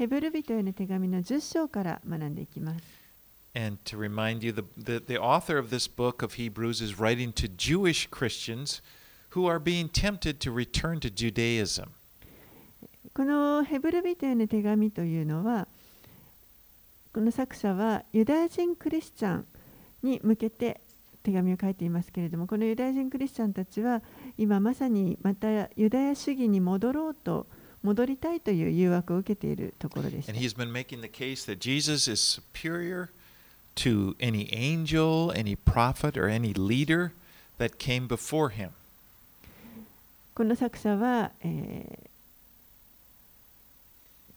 [0.00, 2.82] ヘブル人への手紙の10章から学んでいきます。
[3.54, 7.46] And to remind you, the, the, the author of this book of Hebrews is writing to
[7.54, 8.80] Jewish Christians
[9.34, 11.88] who are being tempted to return to Judaism.
[13.12, 15.68] このヘブル人への手紙というのは、
[17.12, 19.46] この作者はユダヤ人クリスチャン
[20.02, 20.80] に向けて
[21.22, 24.00] 手紙を書いていますけれども、このユダヤ人クリスチャンたちは
[24.38, 27.46] 今まさにまたユダヤ主義に戻ろうと
[27.82, 30.30] 戻りたいという誘惑を受けているところです。
[40.34, 41.98] この作者は、え、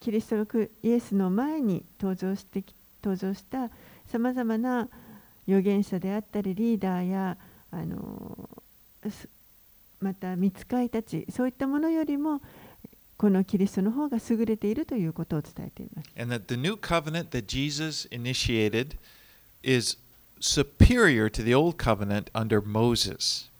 [0.00, 0.46] キリストの
[0.82, 2.62] イエスの前に登場し,て
[3.02, 3.70] 登場した
[4.10, 4.88] さまざまな
[5.46, 7.36] 預言者であったりリーダーや、
[7.70, 8.48] あの、
[10.00, 12.40] また密会たちそういったものよりも
[13.16, 16.10] このキリストの方が優れているということを伝えています。
[16.18, 18.96] And that the new covenant that Jesus initiated
[19.62, 19.96] is
[20.40, 23.50] superior to the old covenant under Moses.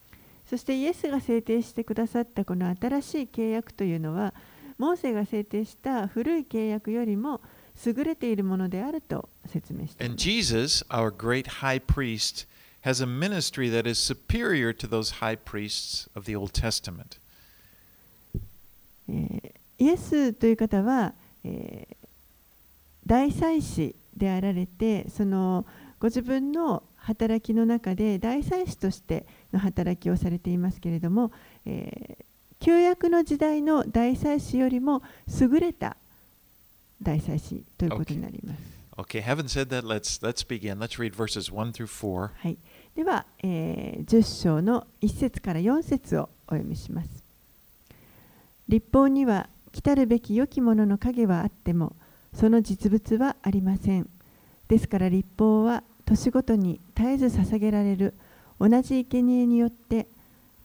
[0.48, 4.34] そしてイエスが制定してくださったこの新しい契約というのは
[4.78, 7.41] モーセが制定した古い契約よりも
[7.84, 10.24] 優れているものであると説明してい And ます。
[10.24, 12.46] Jesus, our great high priest,
[12.83, 17.18] has a ministry that is superior to those high priests of the Old Testament.
[19.08, 21.97] えーイエスという方は、えー
[23.06, 25.66] 大祭司であられてその
[26.00, 31.33] ご自分の働きの中で大祭司としての働きをされていますけれども、
[31.66, 32.24] えー
[32.61, 35.02] 旧約の時代の大祭司よりも
[35.39, 35.98] 優れた
[37.02, 38.61] 大祭司ということになります。
[38.96, 40.78] Okay, having said that, let's let's begin.
[40.78, 42.30] Let's read verses 1 through 4.
[42.34, 42.56] はい、
[42.94, 47.23] では、えー10章の1節から4節をお読みします。
[48.69, 51.95] 立法には来たるべき良きものの影はあっても
[52.33, 54.09] その実物はありません。
[54.69, 58.15] ですから立法は年ごとに絶えず捧げられる
[58.59, 60.07] 同じ生贄によって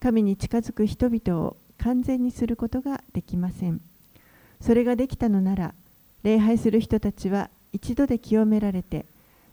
[0.00, 3.80] 神に近づく人々を完全にすることができません。
[4.60, 5.74] それができたのなら
[6.22, 9.06] 礼拝する人たちは一度で清められて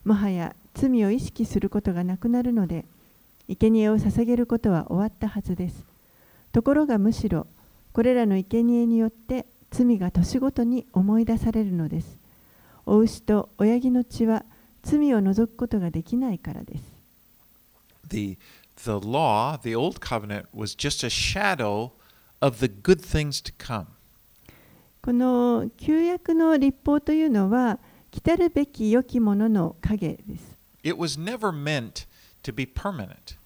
[0.04, 2.86] もはや罪を意識することがなくなるので
[3.48, 5.86] 生贄を捧げることは終わったはずです
[6.52, 7.48] ところがむしろ
[7.98, 12.20] これらの生贄によって罪が年ごとに思い出されるのです
[12.86, 14.46] お牛と親木の血は
[14.84, 16.84] 罪を除くことができないからです
[18.08, 18.38] The
[18.76, 21.90] the law, the old covenant was just a shadow
[22.40, 23.88] of the good things to come.
[25.02, 27.80] この旧約の立法というのは
[28.12, 32.08] 来たるべき良きものの影です It was never meant
[32.44, 33.37] to be permanent.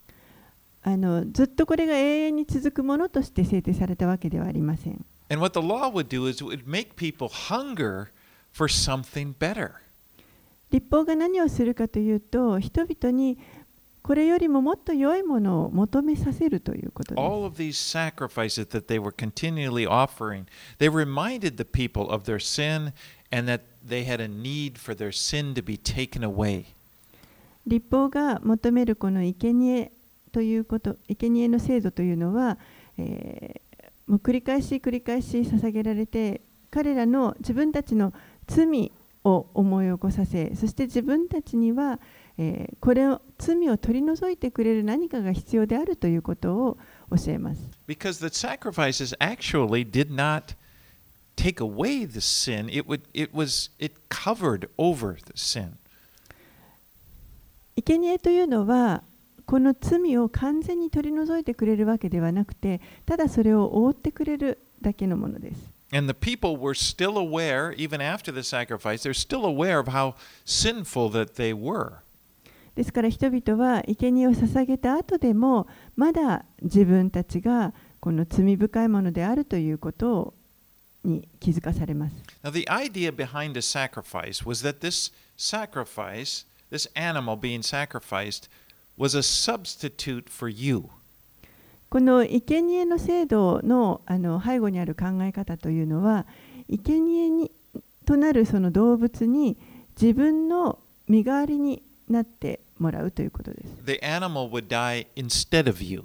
[0.84, 8.08] あのずっとこれが永遠に続くものとして制定されたわけではありません And what the law would do is it would make people hunger
[8.52, 9.72] for something better.
[10.70, 13.38] 立法が何をするかというと人々に
[14.02, 20.46] これよりももっと良いものを求めさせるということです All of these sacrifices that they were continually offering,
[20.78, 22.92] they reminded the people of their sin
[23.30, 26.64] and that they had a need for their sin to be taken away.
[27.64, 29.92] 立法が求めるこの生贄
[30.32, 32.58] ということ生贄の制度というのは、
[32.98, 33.72] えー
[34.06, 38.12] もう繰り返し繰り返し捧げられて彼らの自分たちの
[38.46, 38.90] 罪
[39.24, 42.00] を思い起こさせそして自分たちには、
[42.36, 46.78] えーこれを罪を取り除いてくれる何かが必要であるということを
[47.10, 47.60] 教えます。
[47.86, 50.56] Because the sacrifices actually did not
[51.36, 52.66] take away the sin.
[52.68, 55.72] It would it was it covered over the sin.
[57.76, 59.02] 生贄というのは
[59.52, 65.60] この罪を完全に取り除いてくれるわけではなくてただそれを覆ってくれるだけのものです。
[65.92, 70.14] And the people were still aware, even after the sacrifice, they're still aware of how
[70.46, 71.96] sinful that they were.
[72.76, 80.34] ですから人々は生贄を捧げた後でもまだ自分たちがこの罪深いものであるということを
[81.04, 82.16] に気づかされます。
[82.42, 88.48] Now, the idea behind a sacrifice was that this sacrifice, this animal being sacrificed,
[88.96, 90.88] was a substitute for you.
[91.88, 96.26] この生贄の制度のあの背後にある考え方というのは
[96.68, 97.50] 生贄に
[98.06, 99.58] となるその動物に
[100.00, 103.68] 自分の身代わりになってもらうということです。
[103.84, 106.04] The animal would die instead of you.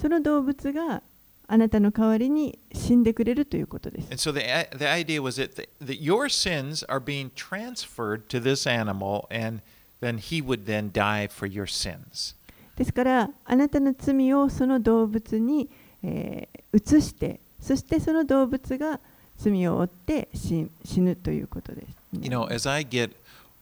[0.00, 1.02] その動物が
[1.46, 4.04] あなたの代わりに死んでくれるということです。
[4.06, 4.40] And so the,
[4.78, 9.60] the idea was that, that your sins are being transferred to this animal, and
[10.04, 12.34] then he would then die for your sins.
[12.76, 15.68] ですからあなたの罪をその動物に、
[16.02, 18.98] えー移してそしてその動物が
[19.38, 21.86] 罪を負って死死ぬということです。
[22.12, 23.12] You know, as I get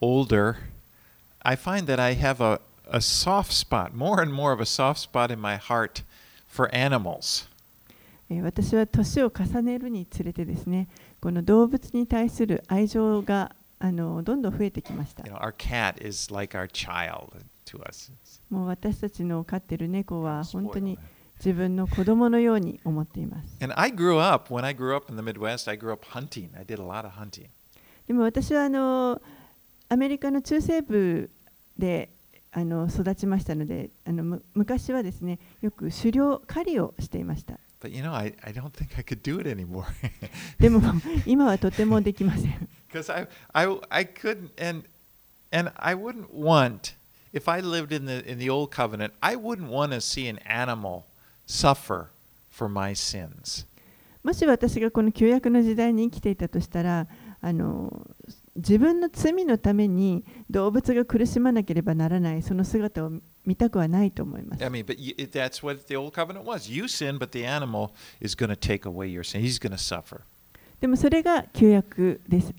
[0.01, 0.57] older,
[1.43, 2.61] I find that I have a,
[2.91, 6.03] a soft spot, more and more of a soft spot in my heart
[6.49, 7.47] for animals.
[8.31, 10.89] えー私は年を重ねるにつれてですね、
[11.21, 15.25] この動物に対する愛情があのどんどん増えてきました。
[18.49, 21.01] もう私たちの飼っている猫は本当に
[21.39, 23.57] 自分の子供のように思っています。
[28.07, 29.21] でも私はあの
[29.89, 31.29] アメリカの中西部
[31.77, 32.11] で
[32.53, 37.59] あの育ちましたのであの、昔はですね、よく狩猟、狩りをしていました。
[37.82, 39.86] But you know, I, I don't think I could do it anymore.
[40.60, 40.82] でも
[41.26, 44.88] 今はとてもできません Because I, I, I couldn't, and,
[45.52, 46.96] and I wouldn't want,
[47.34, 50.40] if I lived in the, in the old covenant, I wouldn't want to see an
[50.40, 51.04] animal
[51.46, 52.08] suffer
[52.50, 53.66] for my sins.
[54.24, 57.08] もし私がこの旧約の時代に生きていたとしたら
[57.40, 58.08] あの
[58.56, 63.12] 自分の罪のために動物が苦しまなければならないその姿を
[63.45, 66.71] 見たくはないと思います I mean, but you, that's what the old covenant was.
[66.71, 67.91] You sin, but the animal
[68.21, 69.43] is going to take away your sin.
[69.43, 70.21] He's going to suffer.
[70.81, 72.53] でもそれが旧約です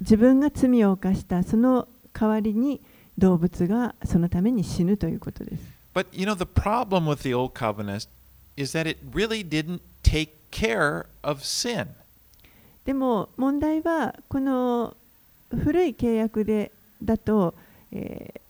[0.00, 2.80] 自分が罪を犯したその代わりに
[3.18, 5.62] 動物がそのために死ぬということです
[5.94, 8.08] But you know, the problem with the old covenant
[8.56, 11.88] is that it really didn't take care of sin.
[12.84, 14.96] でも問題はこの
[15.50, 16.70] 古い契約で
[17.02, 17.54] だと、
[17.92, 18.49] えーこ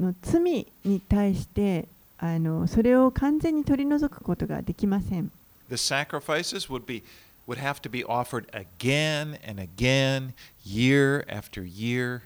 [0.00, 5.30] の罪に対してあのそれを完全に取り除くことができません。
[5.68, 7.02] The sacrifices would be
[7.46, 10.34] would have to be offered again and again,
[10.64, 12.20] year after year.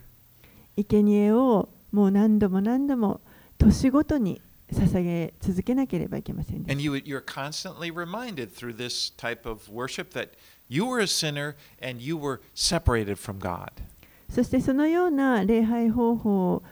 [0.77, 3.21] 生贄をもう何度も何度も
[3.59, 4.41] 年ごとに
[4.73, 10.31] 捧げ続けなければいけません And you you're constantly reminded through this type of worship that
[10.69, 13.71] you were a sinner and you were separated from God.
[14.31, 16.63] そしてそのような礼拝方法を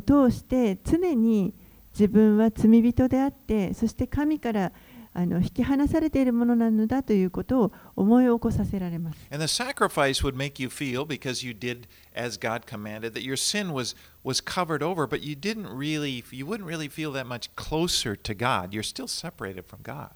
[0.00, 1.54] 通して常に
[1.92, 4.72] 自分は罪人であってそして神から
[5.16, 9.18] あの引き離されているものなのだということを思い起こさせられます。
[9.30, 11.86] And the sacrifice would make you feel, because you did
[12.16, 13.94] as God commanded, that your sin was,
[14.24, 18.34] was covered over, but you didn't really, you wouldn't really feel that much closer to
[18.34, 18.74] God.
[18.74, 20.10] You're still separated from God.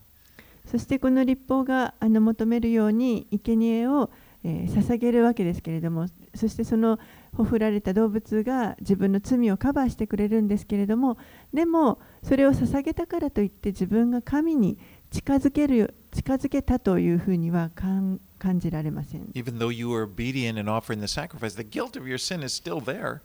[0.67, 4.11] そしてこの立法があの求めるように生贄を、
[4.43, 6.99] えー捧げるわけですけれどもそしてその
[7.37, 11.19] ほふられた動物が自分の罪をカバーしてくれるんですけれども
[11.53, 14.79] でもそれを捧げたからといって自分が神に
[15.11, 22.55] 近づける近づけたというふうには感感じられません Even though you were obedient in offering the sacrifice, the guilt of your sin is
[22.55, 23.21] still there.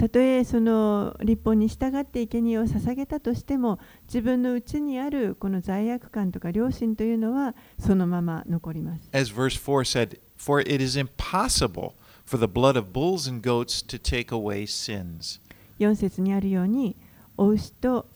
[0.00, 11.92] たとえその立法に従って生贄を捧げたとしても自分の内にあるこの罪悪感とか良心というのはそのまま残ります As verse 4 said, For it is impossible
[12.30, 15.40] for the blood of bulls and goats to take away sins.
[15.80, 16.94] 4節にあるように、
[17.36, 18.06] お牛と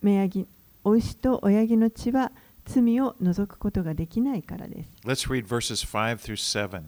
[0.00, 0.46] 目ヤギ
[0.84, 2.30] お牛と親木の血は
[2.66, 4.90] 罪を除くことができないからです。
[5.04, 6.82] Let's read verses 5 through 7.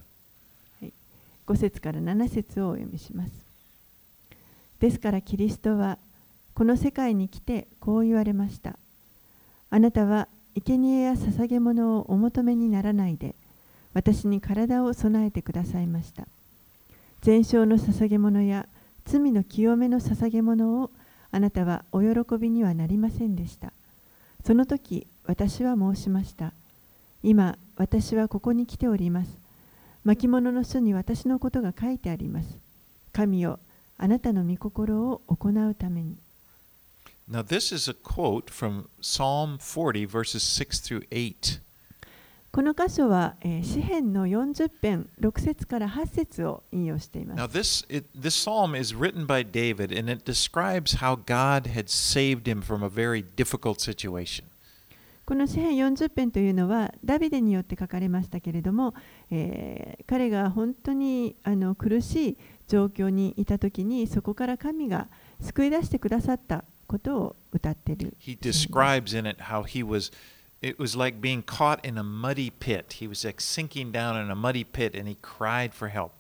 [1.49, 3.33] 5節から7節をお読みします。
[4.79, 5.99] ですからキリストは
[6.55, 8.79] この世界に来てこう言われました。
[9.71, 13.35] あなたは生贄や捧げ物をお求めにならないで、
[13.93, 16.29] 私に体を備えてくださいました。
[17.21, 18.67] 全焼の捧げ物や
[19.05, 20.91] 罪の清めの捧げ物を
[21.31, 23.73] あなたはお喜びにはなりませんでした。
[24.45, 26.53] その時私は申しました。
[27.23, 29.31] 今私はここに来ております。
[30.05, 32.49] 巻物の書に私のことが書いてあります。
[33.13, 33.59] 神よ、
[33.99, 36.17] あなたの御心を行うために。
[37.31, 41.61] Now, this is a quote from Psalm 40, verses 6 through 8.
[42.53, 47.41] この箇所は、えー、詩篇の40編6節から8節を引用しています。
[47.41, 48.77] Now, this, it, this psalm
[55.27, 58.95] この詩篇40編というのはダビデによって書かれましたけれども、
[59.31, 65.07] えー、彼が本当にあの苦しい状況にいたときにそこから神が
[65.41, 68.17] 救い出してくださったことを歌っている。
[70.63, 72.95] It was like being caught in a muddy pit.
[73.01, 76.11] He was like sinking down in a muddy pit, and he cried for help.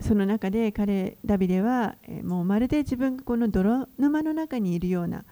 [0.00, 5.24] その中で彼ダビデは、えーもうまるで自分がこの泥沼の中にいるような、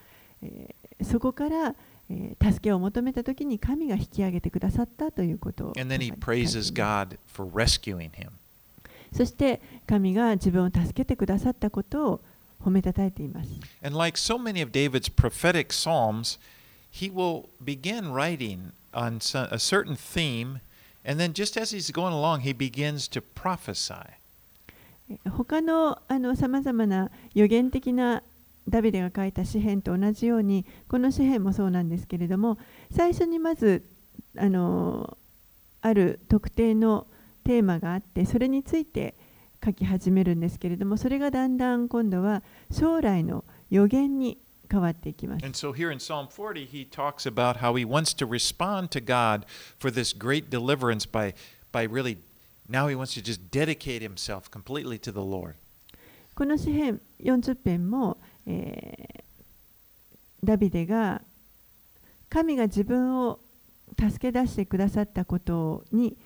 [0.42, 1.74] えーそこから、
[2.10, 8.30] えー助けを求めた時に神が引き上げてくださったということを And then he praises God for rescuing him.
[9.12, 12.20] そして神が自分を助けてくださったことを
[12.62, 13.50] 褒めたたえています。
[13.82, 16.38] And like so many of David's prophetic psalms,
[16.98, 20.60] he will begin writing on some, a certain theme,
[21.04, 24.18] and then just as he's going along, he begins to prophesy.
[25.24, 25.96] 他の
[26.36, 28.22] さまざまな予言的な
[28.68, 32.58] ダビデが書いた詩篇と同じようにこの詩篇もそうなんですけれども
[32.94, 33.82] 最初にまず
[34.36, 35.16] あの
[35.80, 37.06] ある特定の
[37.42, 39.14] テーマがあってそれについて
[39.64, 44.36] 書き始めるんですけれどもそれがだんだん今度は将来の予言に
[44.70, 45.44] 変わっていきます。
[45.44, 49.44] And so here in Psalm 40, he talks about how he wants to respond to God
[49.78, 51.34] for this great deliverance by,
[51.72, 52.18] by really,
[52.68, 55.54] now he wants to just dedicate himself completely to the Lord.
[56.34, 59.28] この詩篇40編も、えー
[60.42, 61.22] ダビデが
[62.28, 63.40] 神が自分を
[63.98, 66.16] 助け出してくださったことに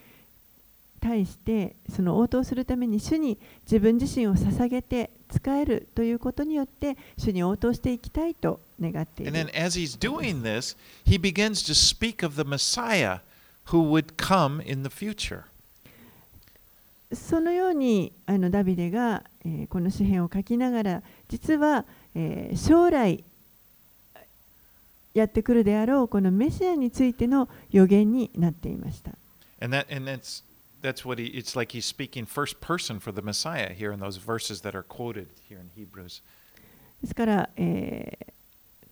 [1.01, 9.59] 対してその応答するために主に自分自身を捧げて使えるということによって主に応答していきたいと願ってい And る then。
[9.67, 13.21] as he's doing this, he begins to speak of the Messiah
[13.67, 15.45] who would come in the future.
[17.15, 21.85] そのようにあのダビデが、えーこの詩篇を書きながら実は、
[22.15, 23.25] えー将来
[25.15, 29.11] やってくるであろうこのメシアについての予言になっていました。
[29.61, 30.43] And that and that's
[30.82, 34.18] that's what he it's like he's speaking first person for the Messiah here in those
[34.18, 36.22] verses that are quoted here in Hebrews.
[37.02, 38.34] ですから、えー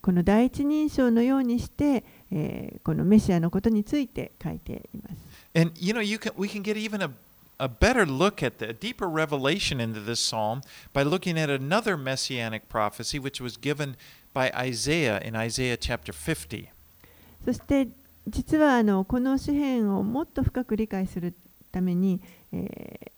[0.01, 5.15] この第一人称のようにして、えーこのメシアのことについて書いています。
[5.55, 7.09] And you know, you can we can get even a
[7.57, 10.61] a better look at the a deeper revelation into this psalm
[10.93, 13.95] by looking at another messianic prophecy which was given
[14.33, 16.69] by Isaiah in Isaiah chapter 50.
[17.43, 17.87] そして
[18.27, 21.33] 実はあのこの詩篇をもっと深く理解する
[21.70, 22.20] ために、
[22.52, 23.10] えー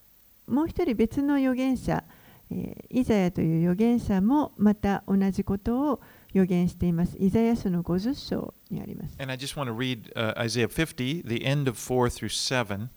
[0.48, 2.02] もう一人別の預言者、
[2.50, 7.16] えーイザヤという預言者もまた同じことを預言しています。
[7.18, 9.14] イザヤ書の50章にあります。
[9.18, 12.88] And I just want to read uh, Isaiah 50, the end of 4 through 7.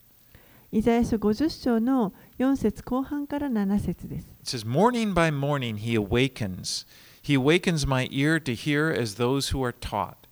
[0.71, 4.27] イザヤ書50章の4節後半から7節です。
[4.41, 6.85] It says, Morning by morning he awakens.
[7.21, 10.27] He awakens my ear to hear as those who are taught.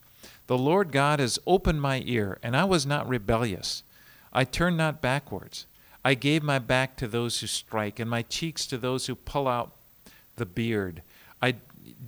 [0.48, 3.84] The Lord God has opened my ear, and I was not rebellious.
[4.33, 5.67] I turned not backwards.
[6.05, 9.49] I gave my back to those who strike, and my cheeks to those who pull
[9.49, 9.73] out
[10.37, 11.03] the beard.
[11.43, 11.57] I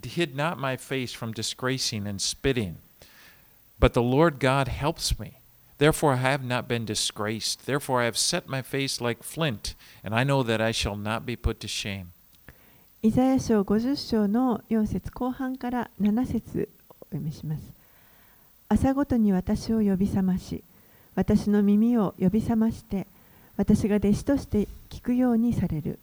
[0.05, 2.77] hid not my face from disgracing and spitting.
[3.79, 5.35] But the Lord God helps me.
[5.79, 7.65] Therefore I have not been disgraced.
[7.65, 11.25] Therefore I have set my face like flint, and I know that I shall not
[11.25, 12.13] be put to shame.
[13.03, 17.63] イザヤ書50章の4節後半から7節をお読みします。
[18.69, 20.63] 朝ごとに私を呼び覚まし、
[21.16, 23.08] 私の耳を呼び覚まして、
[23.58, 26.00] 私が弟子として聞くようにされる。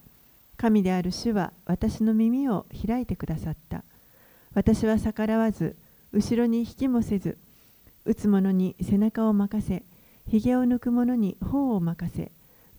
[0.57, 3.85] 神である主は私の耳を開いてくださった。
[4.54, 5.76] 私は逆らわず、
[6.12, 7.37] 後ろに引きもせず、
[8.04, 9.83] 打つ者に背中を任せ、
[10.28, 12.31] ひげを抜く者に頬を任せ、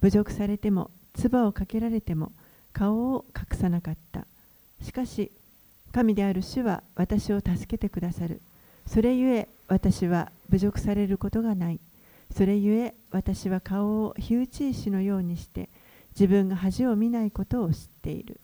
[0.02, 2.32] 侮辱されても、唾をかけられても、
[2.74, 4.26] 顔を隠さなかった。
[4.82, 5.32] しかし、
[5.92, 8.42] 神である主は私を助けてくださる。
[8.88, 11.80] それゆえ私は侮辱されることがない。
[12.36, 15.70] それゆえ私は顔を火打ち石のようにして
[16.12, 18.40] 自分が恥を見ないことを知っている。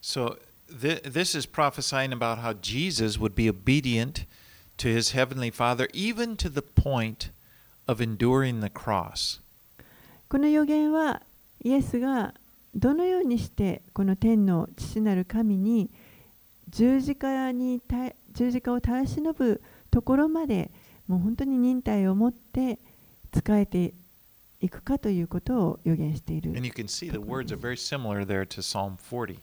[0.00, 4.26] So th- this is prophesying about how Jesus would be obedient
[4.78, 7.30] to his heavenly Father, even to the point
[7.86, 9.40] of enduring the cross.
[10.28, 11.22] この予言は
[11.62, 12.34] イエスが
[12.74, 15.90] どのようにしてこの天の父なる神に
[16.70, 17.82] 十字架に
[18.32, 20.70] 十字架を耐え忍ぶところまで
[21.06, 22.78] もう本当に忍耐を持って
[23.34, 23.94] 仕えて
[24.60, 29.38] いくかということを予言している And you can see the words are very similar there to Psalm 40.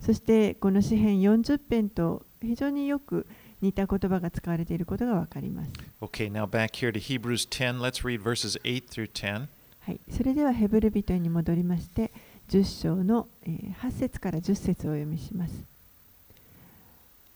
[0.00, 3.26] そしてこの詩編40編と非常によく
[3.62, 5.70] 似た言葉が使われていることがわかります。
[6.00, 7.80] Okay, now back here to Hebrews 10.
[7.80, 9.46] Let's read verses 8 through 10.
[9.80, 12.10] はい、それではヘブル人に戻りまして
[12.50, 15.54] 10章の、えー8節から10節をお読みします。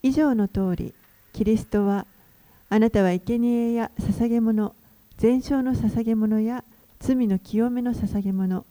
[0.02, 0.94] 以上の通り、
[1.32, 2.06] キリストは
[2.70, 4.74] あなたは生贄や捧げ物、
[5.18, 6.62] 全焼の捧げ物や
[7.00, 8.64] 罪の清めの捧げ物、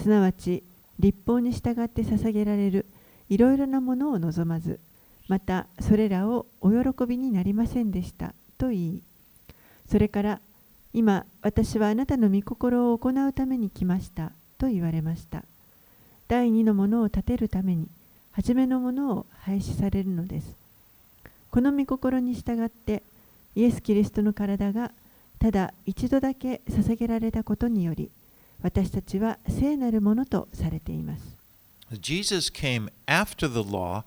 [0.00, 0.62] すなわち
[0.98, 2.86] 立法に従って捧げられる
[3.30, 4.78] いろいろなものを望まず、
[5.26, 9.02] またそれらをお喜びになりませんでしたと言い、
[9.90, 10.40] それから
[10.92, 15.44] 今私はあなたの御心を行うために来ましたと言われました。
[16.28, 17.88] 第二のものを立てるために、
[18.32, 20.56] 初めのものを廃止されるのです。
[21.50, 23.02] この御心に従って、
[23.54, 24.90] イエス・キリストの体が
[25.38, 28.10] ただ一度だけ捧げられたことにより、
[28.62, 31.22] 私たちは聖なるものとされています。
[32.00, 34.02] Jesus came after the law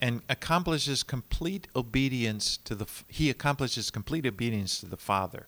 [0.00, 5.44] and accomplishes complete obedience to the he accomplishes complete obedience to the Father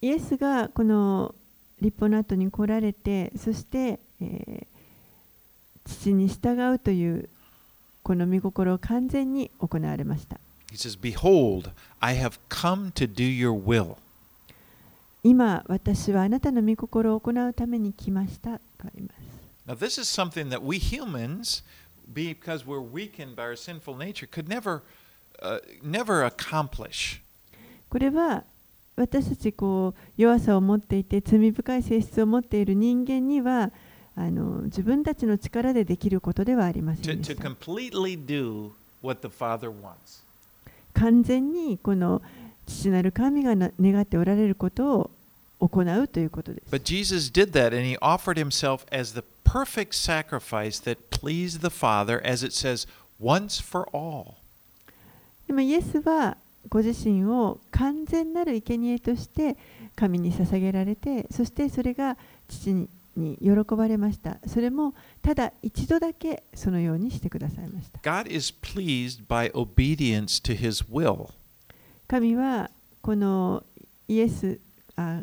[0.00, 1.34] イエスがこの
[1.80, 4.66] 立法の後に来られてそして、えー
[5.90, 7.28] 父に従うという
[8.02, 10.38] この御心を完全に行われました
[10.70, 13.96] He says, Behold, I have come to do your will.
[15.22, 19.14] 今私はあなたの御心を行うために来ましたとあります
[19.66, 21.62] Now, this is something that we humans,
[22.12, 24.82] because we're weakened by our sinful nature, could never,
[25.42, 27.20] uh, never accomplish.
[27.90, 28.44] これは
[28.96, 33.70] 私たちこう弱さを持っていて罪深い性質を持っている人間には
[34.16, 37.42] あの自分たちの力でできることではありませ To, んで to した。
[37.48, 38.70] completely do
[39.02, 40.22] what the Father wants.
[41.00, 42.20] 完全にこの
[42.66, 45.10] 父なる神がな願っておられること
[45.58, 46.70] を行うということです。
[46.70, 52.20] But Jesus did that, and he offered himself as the perfect sacrifice that pleased the Father,
[52.24, 52.86] as it says,
[53.20, 54.34] once for all.
[55.46, 56.36] でもイエスは
[56.68, 59.56] ご自身を完全なる生贄として
[59.96, 62.16] 神に捧げられてそしてそれが
[62.48, 71.30] 父にに喜ばれましたそれもただ一度だけそのようにしてくださいました God is pleased by obedience to his will.
[72.08, 72.70] 神は
[73.02, 73.62] この
[74.08, 74.58] イエス
[74.96, 75.22] あ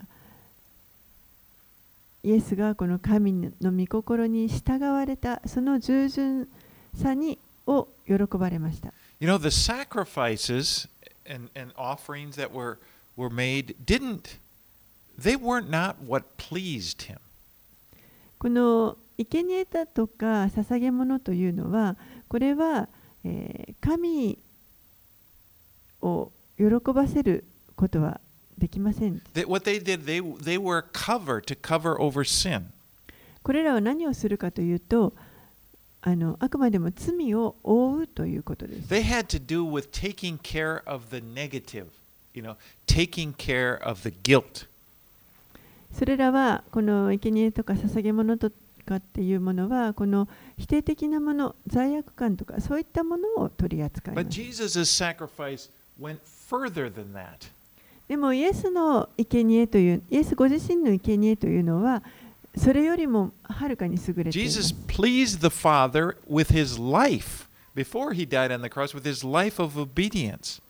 [2.24, 6.48] イエスがこの神の御心に従われたその従順
[6.96, 10.88] さにを喜ばれました You know, the sacrifices
[11.26, 12.78] and, and offerings that were,
[13.16, 14.38] were made didn't,
[15.18, 17.18] they weren't not what pleased him.
[18.40, 21.96] この生贄だとか捧げ物というのは
[22.28, 22.88] これは、
[23.24, 24.38] えー神
[26.02, 27.44] を喜ばせる
[27.76, 28.20] ことは
[28.58, 29.22] できません.
[33.44, 35.14] これらは何をするかというと
[36.02, 41.88] あのあくまでも罪を覆うということです They had to do with taking care of the negative,
[42.34, 42.56] you know,
[42.88, 44.68] taking care of the guilt.
[45.98, 48.52] それらはこの生贄とか捧げ物と
[48.86, 57.50] かっていうものはこの否定的なもの罪悪感とかそういったものを取り扱いま But す Jesus' sacrifice went further than that.
[58.08, 62.04] でもイエスの生贄というイエスご自身の生贄というのは
[62.56, 69.24] それよりもはるかに優れています Jesus pleased the Father with his life before he died on the cross, with his
[69.24, 70.62] life of obedience.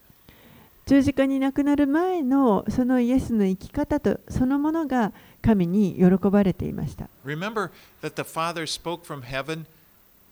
[0.88, 7.10] 十字架に亡くなる前のそのイエスの生き方とそのものが神に喜ばれていました。
[7.26, 7.68] Remember
[8.00, 9.66] that the Father spoke from heaven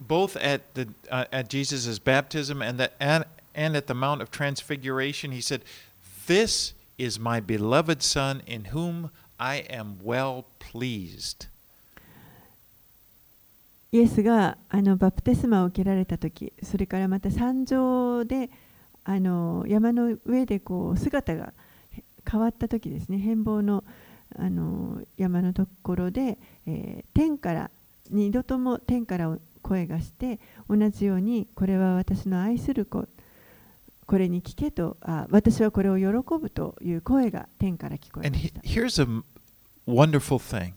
[0.00, 4.30] both at, the, uh, at Jesus' baptism and, that, and, and at the Mount of
[4.30, 5.30] Transfiguration.
[5.30, 5.60] He said,
[6.26, 11.48] This is my beloved Son in whom I am well pleased.
[13.92, 18.50] イエスがあのバプテスマを受けられた時それからまた山上で
[19.08, 21.52] あの山の上でこう姿が
[22.28, 23.18] 変わった時ですね。
[23.18, 23.84] 変貌の
[24.36, 27.70] あの山のところで、えー天から
[28.10, 30.38] 二度とも天から声がして
[30.68, 33.06] 同じようにこれは私の愛する子
[34.06, 36.06] これに聞けとあ私はこれを喜
[36.40, 39.22] ぶという声が天から聞こえ And here's a
[39.86, 40.74] wonderful thing.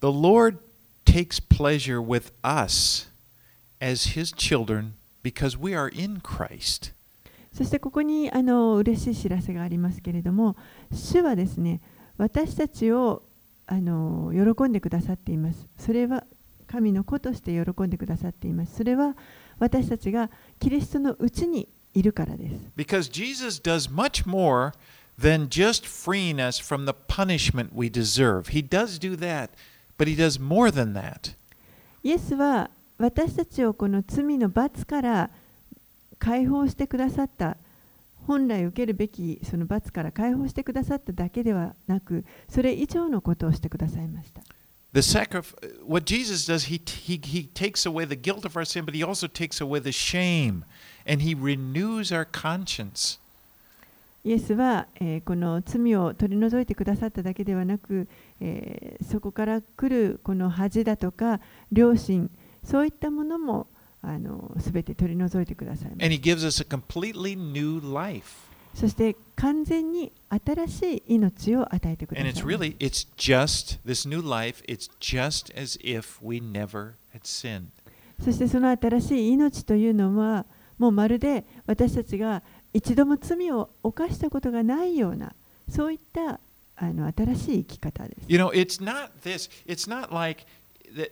[0.00, 0.58] The Lord
[1.04, 3.08] takes pleasure with us
[3.80, 6.92] as his children because we are in Christ.
[7.54, 10.56] そしてここにあの嬉しい知らせがありますけれども、
[10.92, 11.80] 主はですね、
[12.18, 13.22] 私たちを
[13.66, 15.66] あの喜んでくださっています。
[15.78, 16.24] それは
[16.66, 18.74] 神の子として喜んでくださっています。
[18.76, 19.16] それは
[19.58, 22.56] 私たちがキリストのうちにいるからです。
[22.76, 24.72] Because Jesus does much more
[25.18, 28.48] than just freeing us from the punishment we deserve.
[28.48, 29.50] He does do that,
[29.96, 31.36] but he does more than that.
[32.02, 35.30] イエスは私たちをこの罪の罰から
[36.24, 37.56] 解放してくださった
[38.26, 44.40] 本来受けるべきその罰から解放してくださっただけではなくそれ以上のことをしてくださいました
[44.94, 48.84] The sacrif- what Jesus does, he, he, he takes away the guilt of our sin,
[48.84, 50.62] but he also takes away the shame,
[51.04, 53.18] and he renews our conscience.
[54.22, 58.06] イエスは、えーこの罪を取り除いてくださっただけではなく、
[58.40, 61.40] えーそこから来るこの恥だとか
[61.72, 62.30] 良心
[62.62, 63.66] そういったものも
[64.06, 66.04] あの全て取り除いてくださいまし。
[68.74, 72.42] そして完全に新しい命を与えてくださいまし。
[78.20, 80.46] そしてその新しい命というのは
[80.78, 85.34] もうまるで私たちが一度も罪を犯したことがないような
[85.68, 86.40] そういった
[86.76, 88.26] あの新しい生き方です。
[88.28, 88.38] You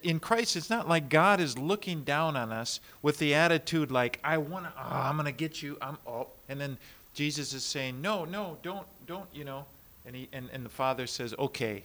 [0.04, 4.19] in Christ, it's not like God is looking down on us with the attitude like,
[4.23, 6.78] I want to, I'm going to get you, I'm, oh, and then
[7.13, 9.65] Jesus is saying, no, no, don't, don't, you know,
[10.06, 11.84] And, he, and, and the father says, okay,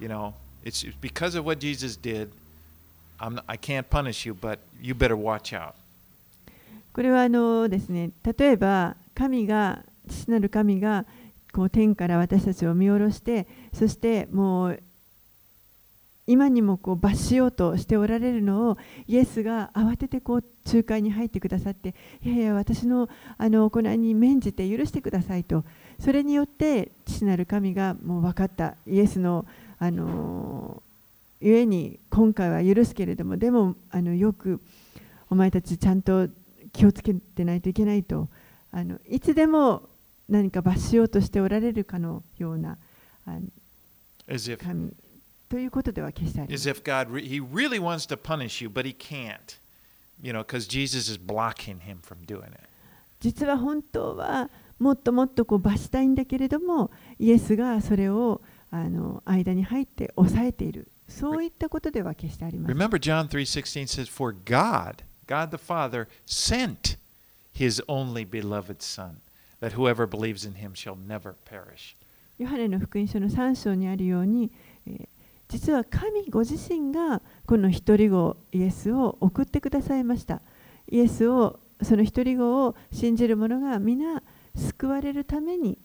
[0.00, 2.28] you know, it's it's because of what Jesus did.
[3.20, 5.74] I'm, not- I can't punish you, but you better watch out.
[6.92, 11.06] これはあのですね例えば神が父なる神が
[11.52, 14.82] こう天から私たちを見下ろしてそしてもう
[16.27, 25.63] 今にもこう罰しようとしておられるのをイエスが慌ててこう仲介に入ってくださっていやいや私のあの行いに免じて許してくださいと。
[25.99, 28.75] それによって父なる神がもう分かった。
[28.85, 29.45] イエスの
[29.79, 30.83] あの
[31.39, 34.59] ゆえに今回は許すけれどもでもあのよく
[35.29, 36.27] お前たちちゃんと
[36.73, 38.27] 気をつけてないといけないと。
[38.71, 39.83] あのいつでも
[40.27, 42.77] 何か罰しようとしておられるかのような
[43.25, 43.41] あの
[44.57, 44.91] 神
[45.49, 49.57] ということでは決してありません if God, re- He really wants to punish you, but He can't,
[50.21, 52.59] you know, because Jesus is blocking Him from doing it.
[53.19, 66.97] 実は本当はもっともっとこう罰したいんだけれどもイエスがそれをあの間に入って抑えているそういったことでは決してありません Remember, John 3:16 says, "For God, God the Father, sent
[67.55, 69.15] His only beloved Son,
[69.61, 71.95] that whoever believes in Him shall never perish."
[72.37, 74.51] ヨハネの福音書の3章にあるように、
[74.85, 75.07] えー
[75.49, 80.41] 実は神ご自身がこの一人子イエスを送ってくださいました
[80.89, 84.21] イエスをその一人子を信じる者が皆
[84.55, 85.77] 救われるために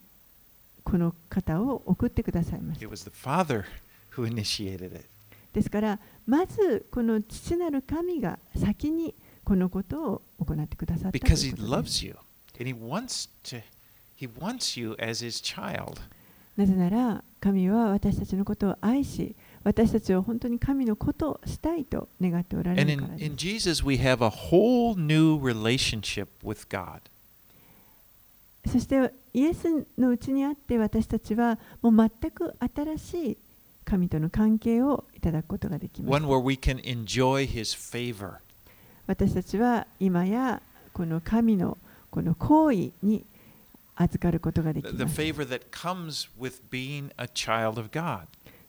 [0.84, 2.88] この方を送ってくださいました.
[5.52, 11.26] ですからまずこの父なる神が先にこのことを行ってくださった.
[16.56, 23.24] なぜなら神は私たちのことを愛し私たちは本当に神のことをしたいと願っておられるからです。
[28.70, 33.36] そして、イエスのうちにあって私たちはもう全く新しい
[33.84, 36.10] 神との関係をいただくことができます。
[39.06, 41.76] 私たちは今やこの神の
[42.10, 43.24] この行為に
[43.96, 44.96] 預かることができます。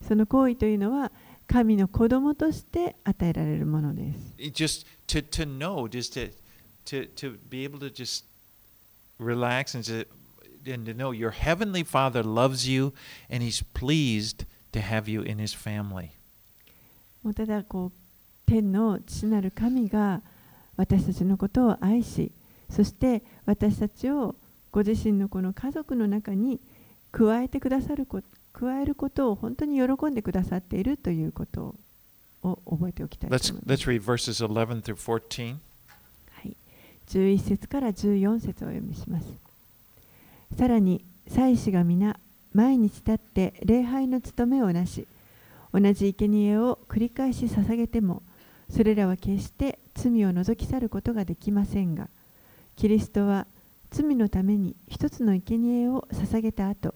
[0.08, 1.12] その行為というのは
[1.48, 4.20] 神の子供として与えられるものです。
[17.36, 17.92] ただこう
[18.46, 20.22] 天の父なる神が
[20.76, 22.32] 私たちのことを愛し
[22.70, 24.36] そして私たちを
[24.72, 26.60] ご自身のこの家族の中に
[27.12, 28.08] 加えてくださる
[28.64, 31.76] 加えることを本当に喜んでくださっているということ
[32.44, 33.84] を覚えておきたいと Let's, 思います。
[33.84, 35.58] let's read verses 11 through 14.
[36.32, 36.56] はい、
[37.10, 39.26] 11節から14節をお読みします。
[40.58, 42.20] さらに祭司が皆
[42.54, 45.08] 毎日立って礼拝の務めをなし
[45.74, 48.22] 同じ生贄を繰り返し捧げても
[48.70, 52.08] それらは決して罪を除き去ることができませんが
[52.76, 53.48] キリストは
[53.90, 56.94] 罪のために一つの生贄を捧げた後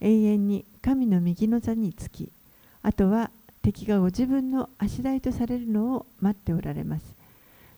[0.00, 2.30] 永遠に神の右の座につき
[2.82, 3.30] あとは
[3.62, 7.14] 敵がご自分の足台とされるのを待っておられます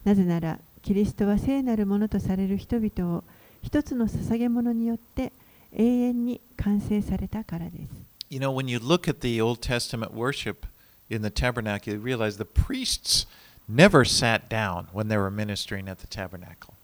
[0.05, 3.25] なぜならキリストは聖なるものとされる人々を
[3.63, 5.33] 一つの捧げ物によって
[5.73, 8.13] 永遠に完成されたからです。
[8.31, 10.67] You know, when you look at the Old Testament worship
[11.09, 13.27] in the tabernacle, you realize the priests
[13.69, 16.75] never sat down when they were ministering at the tabernacle.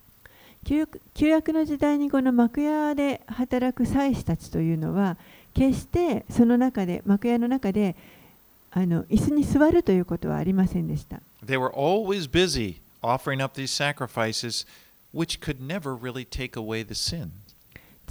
[0.63, 0.87] 旧
[1.27, 5.17] 約の時代にこの幕屋で働く祭司たちというのは
[5.53, 7.95] 決してその中で幕屋の中で
[8.71, 11.21] あの椅子に座るということはありませんでした。
[11.43, 14.67] They were always busy offering up these sacrifices,
[15.13, 17.29] which could never really take away the sin.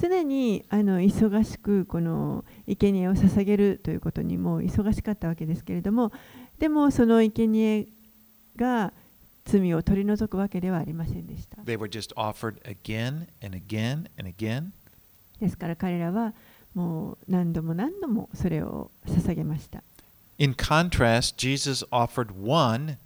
[0.00, 6.12] 常にあの忙しくこの生贄を捧げるということにも忙しかったわけですけれども
[6.58, 7.88] でもその生贄
[8.56, 8.92] が
[9.48, 11.62] 罪を取り除くわけではありませんでした。
[11.62, 14.72] They were just offered again and again and again.
[15.40, 16.34] ですから彼らは
[16.74, 19.82] もう何度も何度もそれを捧げました。
[20.38, 22.98] In contrast, Jesus offered one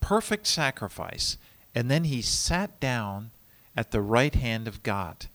[0.00, 1.38] perfect sacrifice,
[1.74, 3.30] and then he sat down
[3.74, 5.28] at the right hand of God.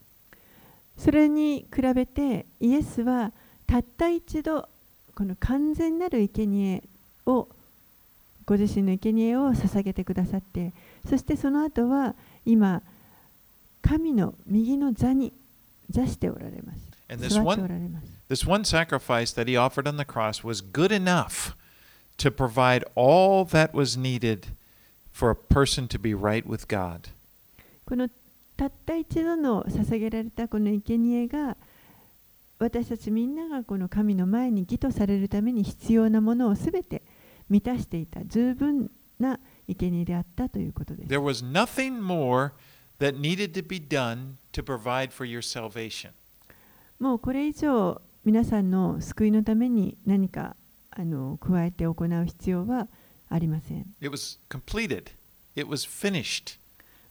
[0.98, 3.34] それに比べてイエスは
[3.68, 4.68] たった一度
[5.14, 6.84] この完全なる生贄
[7.26, 7.50] を
[8.48, 10.74] ご自身の生贄を捧げてくださって
[11.08, 12.82] そしてその後は今
[13.82, 15.34] 神の右の座に
[15.90, 21.56] 座しておられます And this one, this one sacrifice that he offered on the cross was good enough
[22.18, 24.48] to provide all that was needed
[25.14, 27.10] for a person to be right with God.
[27.86, 28.10] この
[28.58, 31.56] たった一度の捧げられたこの生贄が
[32.60, 37.02] 私たちみんながこの神の前に義とされるために必要なものをすべて
[37.50, 41.10] 満たしていた十分な生贄であったということです。
[41.10, 42.52] There was nothing more
[43.00, 46.12] that needed to be done to provide for your salvation.
[47.00, 50.56] もうこれ以上皆さんの救いのために何か
[50.92, 52.88] あの加えて行う必要は
[53.30, 53.86] ありません。
[54.02, 55.12] It was completed,
[55.56, 56.58] it was finished.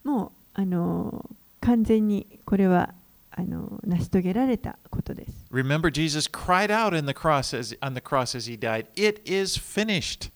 [0.02, 2.94] もうあの完全にこれは
[3.30, 5.45] あの成し遂げられたことです。
[5.56, 9.56] Remember, Jesus cried out in the cross as, on the cross as he died, It is
[9.56, 10.30] finished.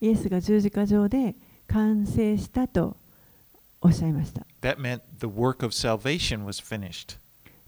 [0.00, 1.34] イエスが十字架上で
[1.66, 2.96] 完成したと
[3.80, 4.46] おっしゃいました。
[4.60, 7.18] That meant the work of salvation was finished.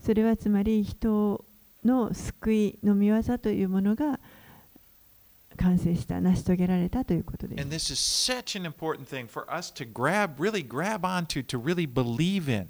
[0.00, 1.44] それはつまり人
[1.84, 4.20] の救いの御業というものが
[5.56, 7.92] 完成した、成し遂げられたということで And す。
[7.92, 12.48] this is such an important thing for us to grab, really grab onto, to really believe
[12.48, 12.68] in.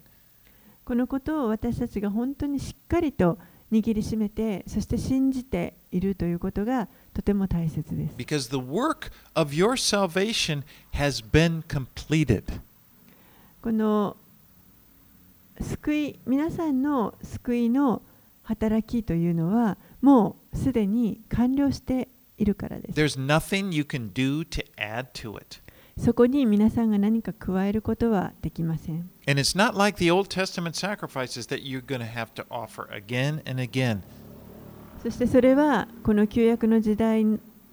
[0.86, 3.38] このことを私たちが本当にしっかりと
[3.72, 8.14] 握りしめて、そして信じているということがとても大切です。
[8.16, 12.60] Because the work of your salvation has been completed.
[13.62, 14.16] この
[15.60, 18.02] 救い、皆さんの救いの
[18.44, 23.00] 働きというのは、もうすでに完了しているからです。
[23.00, 25.60] There's nothing you can do to add to it.
[25.98, 29.10] そこに皆さんが何か加えることはできません。
[35.02, 37.24] そしてそれはこの旧約の時代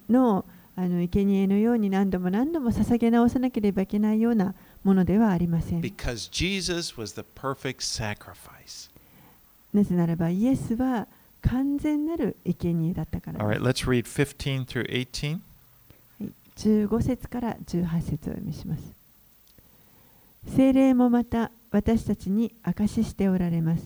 [0.09, 5.81] の生贄のように何度も何度も捧げ直さなければいけないようなものではありません。
[9.73, 11.07] なぜならばイエスは
[11.41, 13.45] 完全なる生贄だったから
[15.43, 15.52] す。
[16.57, 18.83] 15節から18節を読みします。
[20.47, 23.83] 精霊もまた私たちに証ししておられます。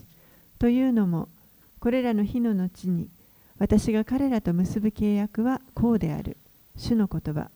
[0.60, 1.30] というのも、
[1.80, 3.10] これらの日の後に
[3.60, 6.38] 私が彼らと結ぶ契約はこうである。
[6.78, 7.50] 主の言葉。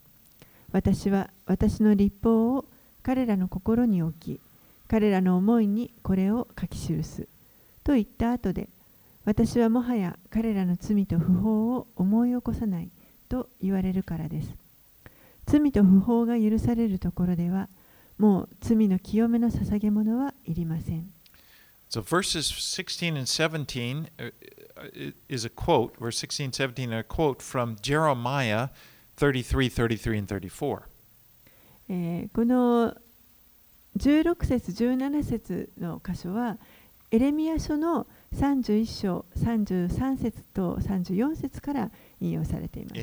[0.71, 2.65] 私は私の立法を
[3.03, 4.39] 彼らの心に置き、
[4.87, 7.27] 彼らの思いにこれを書き記す。
[7.83, 8.69] と言った後で、
[9.25, 12.89] 私はもはや彼らの罪と不法を思い起こさない
[13.29, 14.60] と言われるからです。
[15.45, 17.69] 罪と不法が許されるところでは、
[18.17, 21.11] もう罪の清めの捧げ物はいりません。
[21.89, 24.31] So verses 16 and 17 uh,
[24.77, 28.69] uh, is a quote, verse 16 17 are a quote from Jeremiah
[29.17, 30.83] 33, 33, and 34.
[31.89, 32.95] えーこの
[33.97, 36.57] 16節17節の箇所は
[37.11, 41.91] エレミア書の31章33節と34節から
[42.21, 42.99] 引用されています。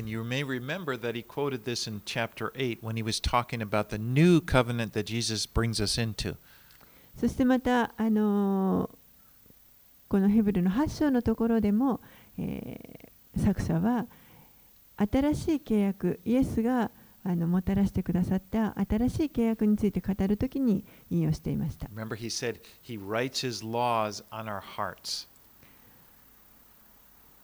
[7.19, 8.89] そしてまた、あの、
[10.07, 12.01] このヘブルの8章のところでも、
[12.39, 14.07] えー、作者は
[14.97, 16.89] 新しい契約、イエスが
[17.23, 21.87] あのもたらしてくださった新しい契約について語るときに引用していました。
[21.87, 25.27] Remember, he said he writes his laws on our hearts.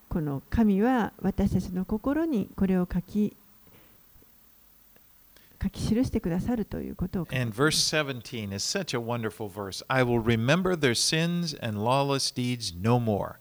[0.10, 3.36] この神は私たちの心にこれを書き
[5.62, 9.84] 書き記してくださるということを And verse 17 is such a wonderful verse.
[9.90, 13.36] I will remember their sins and lawless deeds no more.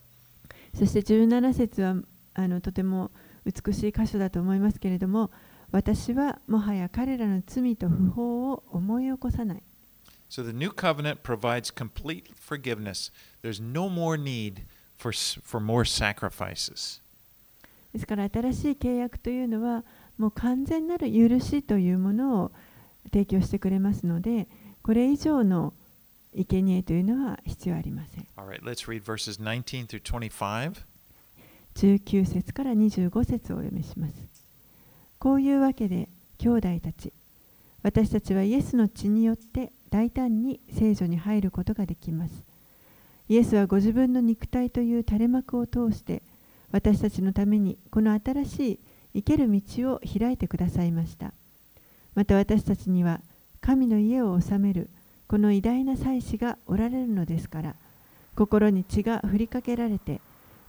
[0.77, 1.95] そして17節は
[2.35, 3.11] あのとても
[3.45, 5.31] 美しい箇所だと思いますけれども
[5.75, 9.63] 私はもはや彼らの罪と不法を思い起こさない
[10.31, 13.11] So the new covenant provides complete forgiveness.
[13.43, 14.63] There's no more need
[14.97, 17.01] for, for more sacrifices.
[17.93, 19.83] ですから新しい契約というのは
[20.17, 22.53] もう完全なる許しというものを
[23.13, 24.47] 提供してくれますので
[24.85, 25.75] これ以上の
[26.37, 30.85] 生贄というのは必要ありません right, let's read verses 19 through 25.
[31.75, 34.34] 19節から25節をお読みします
[35.25, 37.11] こういうわけで兄弟たち
[37.83, 42.43] 私たちはイエスの血によって大胆に聖女に入ることができます。
[43.31, 46.21] イエスはご自分の肉体という垂れ幕を通して
[46.73, 48.79] 私たちのためにこの新しい
[49.15, 51.33] 生ける道を開いてくださいました。
[52.15, 53.23] また私たちには
[53.63, 54.91] 神の家を治める
[55.27, 57.77] この偉大な祭司がおられるのですから
[58.37, 60.21] 心に血が振りかけられて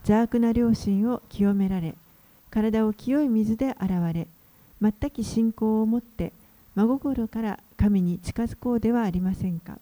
[0.04, 1.94] 邪悪な良心を清められ
[2.50, 4.30] 体を清い水で洗われ
[4.82, 6.34] 全き信仰を持って
[6.76, 9.80] 真心から神に近づこうではありませんか？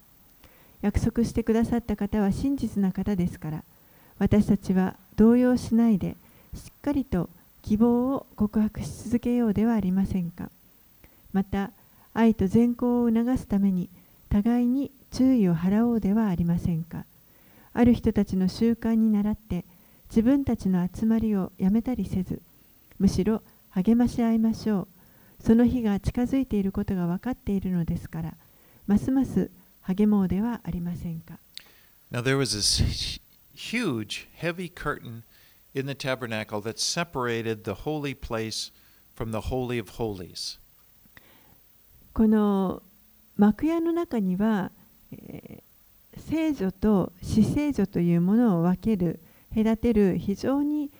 [0.82, 3.63] 約束してくださった方は真実な方ですから
[4.19, 6.15] 私たちは動揺しないで
[6.53, 7.29] しっかりと
[7.62, 10.49] 希望を告白し続けようではありませんか？
[11.32, 11.71] また
[12.13, 13.89] 愛と善行を促すために
[14.29, 17.06] 互いに注意を払おうではありませんか？
[17.73, 19.65] ある人たちの習慣に倣って
[20.10, 22.39] 自分たちの集まりをやめたりせず
[22.99, 23.41] むしろ
[23.76, 24.88] 励まし合いましょ
[25.40, 28.34] うその日が近づいていることが分かっているのですから
[28.88, 31.40] ますます励もうではありませんか
[32.12, 33.20] Now, there was this
[33.56, 35.24] huge, heavy curtain
[35.74, 38.72] in the tabernacle that separated the holy place
[39.16, 40.60] from the Holy of Holies.
[42.14, 42.84] この
[43.36, 44.72] 幕屋の中には、
[45.12, 45.64] えー
[46.18, 49.20] 聖女と死聖女というものを分ける
[49.54, 50.92] 隔てる非常に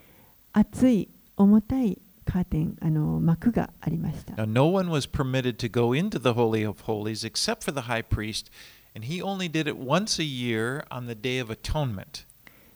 [0.52, 4.34] 厚い重たいカーテンあの幕がありました。
[4.34, 8.04] Now, no one was permitted to go into the Holy of Holies except for the high
[8.04, 8.52] priest,
[8.96, 12.26] and he only did it once a year on the Day of Atonement.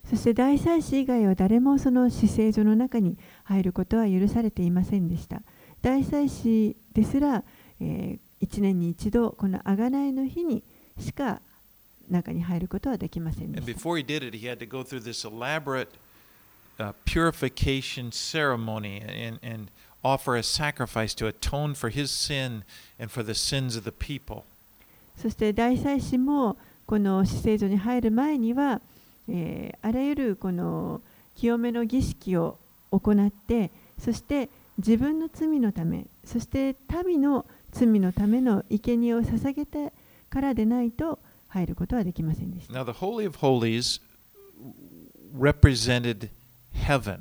[0.10, 5.42] そして大祭司以外は誰もその死聖所の中に入ることは許されていませんでした。
[5.82, 7.44] 大祭司ですら、
[7.80, 10.64] え1年に一度この贖いの日に
[11.00, 11.42] しか
[12.10, 13.66] 中に入ることはできませんでした。
[16.80, 19.72] Uh, purification ceremony and, and
[20.04, 22.64] offer a sacrifice to atone for his sin
[23.00, 24.44] and for the sins of the people.
[25.18, 28.82] そして大祭司もこの死聖所に入る前には、
[29.28, 31.02] えーあらゆるこの
[31.36, 32.58] 清めの儀式を
[32.92, 39.92] 行ってそして自分の罪のためそして民の罪のための生贄を捧げて
[40.30, 42.74] からでないと入ることはできませんでした。
[42.74, 44.02] Now, the Holy of Holies
[45.38, 46.30] represented
[46.86, 47.20] heaven.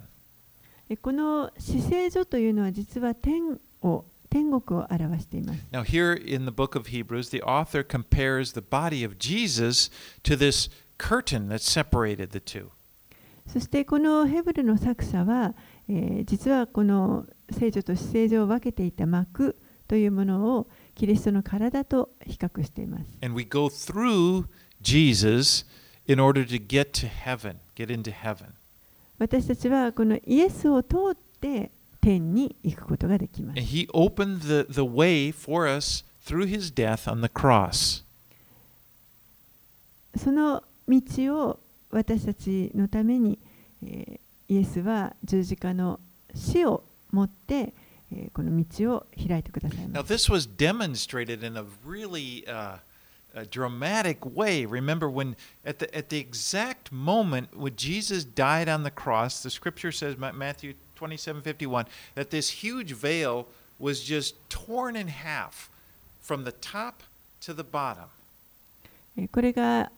[0.89, 5.61] えこの死聖所というのは実は天を天国を表しています。
[5.73, 9.91] Now, here in the book of Hebrews, the author compares the body of Jesus
[10.23, 12.69] to this curtain that separated the two.
[13.47, 15.55] そしてこのヘブルの作者は、
[15.89, 23.05] えー実はこの聖女と死聖所を分けていた幕というものをキリストの体と比較しています。
[23.23, 24.47] And we go through
[24.83, 25.65] Jesus
[26.07, 28.49] in order to get to heaven, get into heaven.
[29.19, 33.61] 私たちはこのイエスを通って天に行くことができます。
[33.61, 38.05] he opened the, the way for us through his death on the cross.
[40.17, 41.01] その道
[41.49, 41.59] を
[41.91, 43.39] 私たちのために、
[43.85, 45.99] えーイエスは十字架の
[46.33, 47.73] 死をもって、
[48.13, 50.13] えーこの道を開いてくださいま Now, す。
[50.15, 52.79] this was demonstrated in a really uh,
[53.37, 54.65] a dramatic way.
[54.65, 59.51] Remember, when at the, at the exact moment when Jesus died on the cross, the
[59.51, 63.47] scripture says, Matthew 27 51, that this huge veil
[63.79, 65.69] was just torn in half
[66.21, 67.03] from the top
[67.43, 68.09] to the bottom.
[69.33, 69.91] これが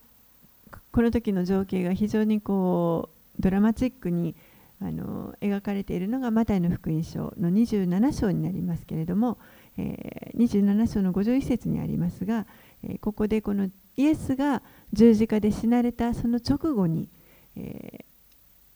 [0.92, 4.34] この時の情景が非常にこうドラマチックに
[4.80, 9.38] あの描かれているのがマタイの福音書の27章になりますけれども、
[9.76, 12.46] えー27章の51節にありますが、
[12.84, 14.62] えーここでこのイエスが
[14.92, 17.08] 十字架で死なれたその直後に、
[17.56, 18.04] えー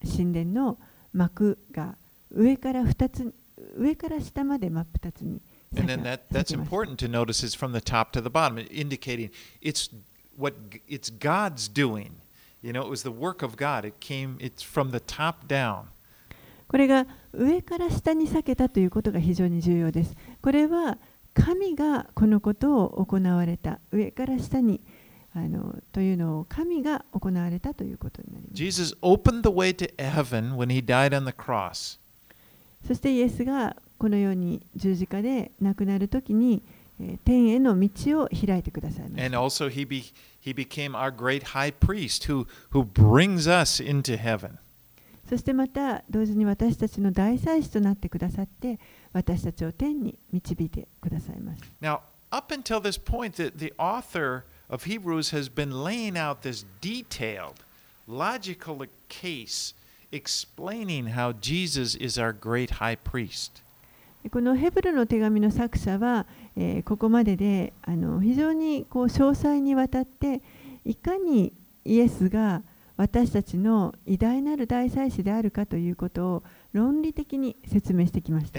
[0.04, 0.78] 神殿の
[1.12, 1.94] 幕が
[2.32, 3.32] 上から2つ
[3.76, 5.40] 上から下まで真っ二つに
[5.78, 8.20] And then 裂 that, け that's ました important to notice is from the top to
[8.20, 9.30] the bottom, indicating
[9.62, 9.90] it's
[10.36, 10.54] what
[10.88, 12.10] it's God's doing.
[12.62, 13.84] You know, it was the work of God.
[13.84, 15.84] It came, it's from the top down.
[16.68, 20.16] これが上から下に避けたということが非常に重要です。
[20.42, 20.98] これは
[21.34, 24.80] 神がこのことを行われた上から下に
[25.34, 28.54] あのというのを神が行われたということになります。
[28.54, 31.98] Jesus opened the way to heaven when he died on the cross.
[32.86, 36.62] そしてイエスがこのように十字架で亡くなるときに、
[37.00, 39.40] えー天への道を開いてくださいまし And た。
[39.40, 40.12] also, he, be,
[40.44, 44.58] he became our great high priest who, who brings us into heaven.
[45.28, 48.78] そしてまた同時に私たちの大祭司となってくださって
[49.12, 51.62] 私たちを天に導いてくださいます。
[51.80, 57.56] Now, up until this point, the, the author of Hebrews has been laying out this detailed,
[58.08, 59.74] logical case
[60.12, 63.62] explaining how Jesus is our great high priest.
[64.30, 70.40] このヘブルの手紙の作者は、えーここまでであの非常にこう詳細にわたって
[70.84, 71.52] いかに
[71.84, 72.62] イエスが
[72.96, 76.42] 私たちの偉大なる大祭司であるかということを
[76.72, 78.58] 論理的に説明してきました。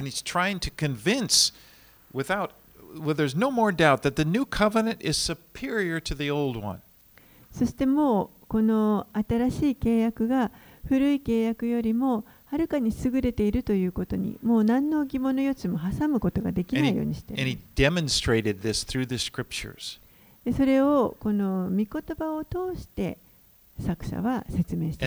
[7.52, 10.52] そしてもうこの新しい契約が
[10.88, 17.36] 古い契約よりもはるかに優れているということにもう何の疑問の余地も挟むことができないようにしてい。
[20.54, 23.18] それをこの御言葉を通して
[23.84, 25.06] 作者は説明して。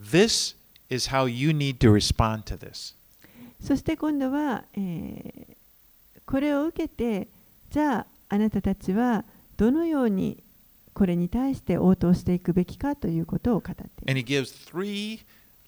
[0.00, 0.56] This
[0.90, 2.94] is how you need to respond to this.
[3.62, 5.58] そして今度は、えー
[6.26, 7.26] これを受けて
[7.70, 9.24] じゃああなたたちは
[9.56, 10.42] どのように
[10.92, 14.10] これに対して応答していくべきかということを語っています。
[14.10, 15.20] And he gives three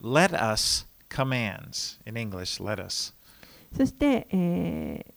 [0.02, 1.98] let us commands.
[2.04, 3.14] In English, let us.
[3.74, 5.12] そして、えー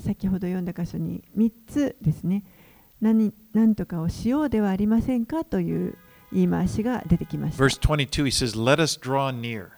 [0.00, 2.44] 先ほど読んだ箇所に3つですね
[3.00, 5.98] 何何とかをしようではありませんかという
[6.31, 9.69] 言い回しが出てきました Verse 22, he says, Let us draw near.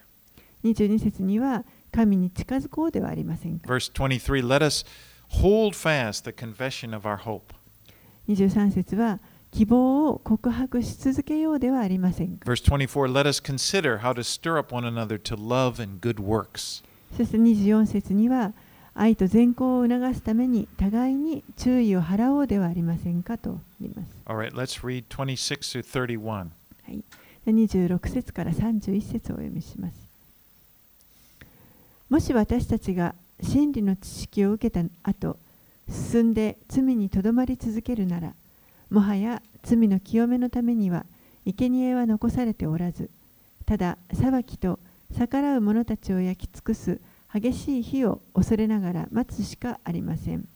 [0.64, 4.84] 22節には神に近づこうではありませんか Verse 23, let us
[5.42, 7.54] hold fast the confession of our hope.
[8.28, 9.20] 23節は
[9.52, 16.16] 希望を告白し続けようではありませんか Verse 24, let us consider how to stir up one another to love and good
[16.20, 16.82] works.
[17.16, 18.52] そして24節には
[18.93, 26.29] 愛と善行を促すために互いに注意を払おうではありませんかと言います right, let's read 26 through 31.
[26.29, 26.47] は
[26.87, 27.03] い、
[27.45, 29.93] で26節から31節をお読みします。
[32.09, 35.37] もし私たちが真理の知識を受けた後、
[35.89, 38.33] 進んで罪にとどまり続けるなら、
[38.89, 41.05] もはや罪の清めのためには
[41.45, 43.09] 生贄は残されておらず、
[43.65, 44.77] ただ裁きと
[45.17, 46.99] 逆らう者たちを焼き尽くす
[47.33, 50.47] 激しい火を恐れながら待つしかありません。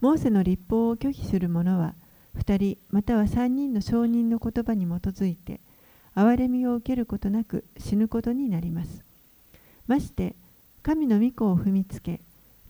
[0.00, 1.94] モーセの立法を拒否する者は、
[2.38, 5.60] 2人または3人の証人の言葉に基づいて
[6.14, 9.04] 憐れみを受けることなく死ぬことになります
[9.86, 10.34] まして
[10.82, 12.20] 神の御子を踏みつけ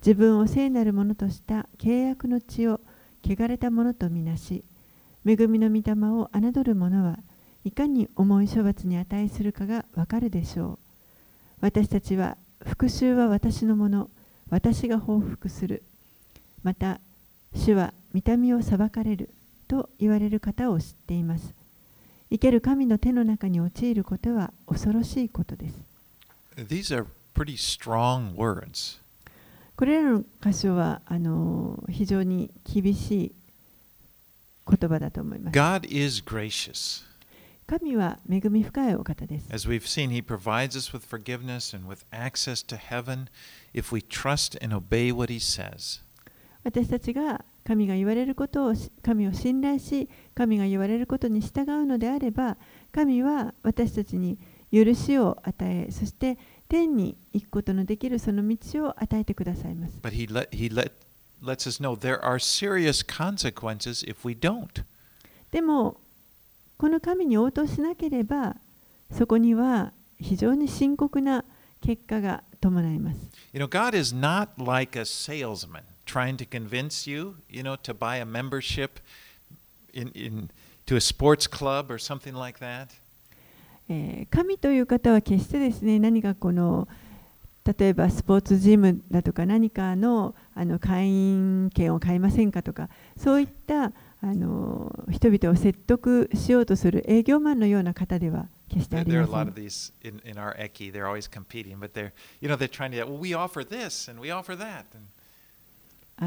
[0.00, 2.80] 自分を聖なるものとした契約の地を
[3.22, 4.64] 汚れたものとみなし
[5.26, 7.18] 恵みの御霊を侮る者は
[7.64, 10.78] いかに重い処罰に値するかがわかるでしょう
[11.60, 14.10] 私たちは復讐は私のもの
[14.50, 15.82] 私が報復する
[16.62, 17.00] また
[17.54, 19.30] 主は見た目を裁かれる
[19.68, 21.54] と言われる方を知っています。
[22.30, 25.74] 生ける神の手の中に陥ることは恐ろしいことです。
[26.56, 29.00] These are pretty strong words.
[29.76, 33.32] これらの箇所はあの非常に厳しい
[34.68, 35.58] 言葉だと思います。
[35.58, 37.09] God is gracious.
[37.70, 39.46] 神は恵み深いお方です。
[39.54, 43.28] As we've seen, He provides us with forgiveness and with access to heaven
[43.72, 46.02] if we trust and obey what He says.
[46.64, 52.56] 私たちが神が言われることをし神を信頼し、神が言われることに従うのであれば、
[52.90, 54.36] 神は私たちに
[54.72, 59.94] 許しを与え、そして天に行くことのできるその道を与えてくださいます。
[60.02, 60.90] But He, let, he let,
[61.40, 64.82] lets us know there are serious consequences if we don't.
[65.52, 66.00] でも、
[66.80, 68.56] この神に応答しなければ、
[69.12, 71.44] そこには非常に深刻な
[71.82, 73.20] 結果が伴います。
[73.52, 78.16] You know, God is not like a salesman trying to convince you, you know, to buy
[78.16, 78.92] a membership
[79.92, 80.48] in, in,
[80.86, 82.88] to a sports club or something like that.
[83.90, 86.88] えー神という方は決してですね、何かこの
[87.78, 99.22] 例えばスポーツジムだとか何かのあの会員権を買いませんかとかそういったあの人々を説得しようとする営業マンのような方では決してありません。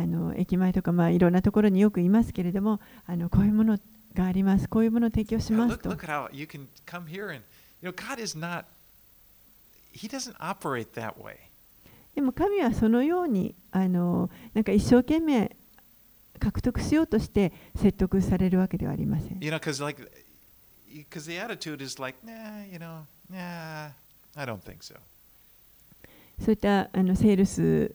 [0.07, 3.77] の駅前とか、まあ、いろんなところによくいますけれどもあの、こういうもの
[4.15, 5.77] があります、こういうもの提供します。
[12.15, 15.55] でも神はそのように、あのなんか一生懸命、
[16.42, 19.38] 獲得しようとして説得されるわけではありません。
[19.40, 20.00] You know, because like,
[20.92, 23.90] because the attitude is like, nah, you know, nah,
[24.36, 24.94] I don't think so.
[26.40, 27.92] そういったあのセールス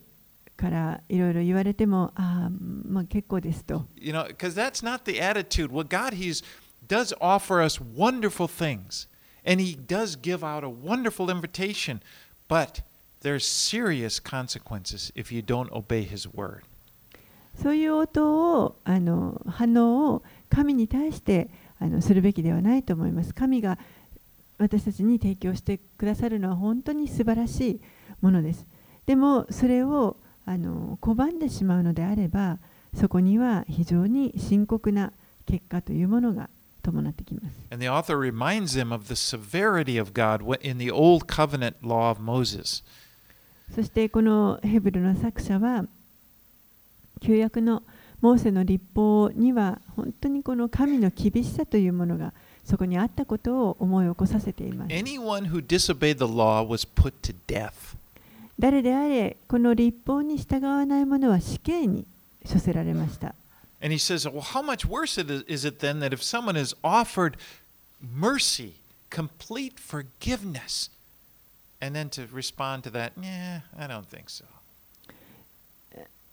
[0.58, 3.86] からいろいろ言われても、ああ、まあ、結構ですと。
[3.96, 5.72] You know, because that's not the attitude.
[5.72, 6.44] Well, God, He's
[6.88, 9.08] does offer us wonderful things,
[9.46, 12.02] and He does give out a wonderful invitation,
[12.48, 12.82] but
[13.22, 16.64] there's serious consequences if you don't obey His word.
[17.63, 21.49] そういう応答をあの反応を神に対して
[21.81, 23.35] あのするべきではないと思います。
[23.35, 23.79] 神が
[24.59, 27.81] 私たちに提供してくださるのは本当に素晴らしい
[28.21, 28.67] ものです。
[29.07, 32.59] でもそれをあの拒んでしまうのであれば
[32.95, 35.13] そこには非常に深刻な
[35.47, 36.49] 結果というものが
[36.83, 37.45] 伴ってきます。
[37.71, 42.11] And the author reminds them of the severity of God wh- in the old covenant law
[42.11, 42.83] of Moses.
[43.75, 45.85] そしてこのヘブルの作者は
[47.21, 47.83] 旧約の
[48.21, 52.33] モーセの立法には本当にこの神の厳しさというものが
[52.65, 54.93] そこにあったことを思い起こさせています。
[58.59, 62.05] 誰であれこの立法に従わない者は死刑に
[62.51, 63.29] 処せられまし was put to death。
[63.29, 63.33] 誰で
[72.11, 74.09] to respond to that yeah i don't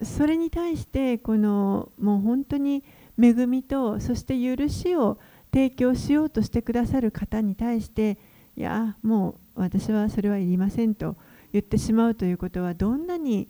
[0.03, 2.83] それに対してこのもう本当に
[3.21, 5.17] 恵みとそして許しを
[5.53, 8.17] 提供しようとしてくださる方に対して
[8.57, 11.15] いやもう私はそれはいりませんと
[11.53, 13.47] 言ってしまうということはどんなに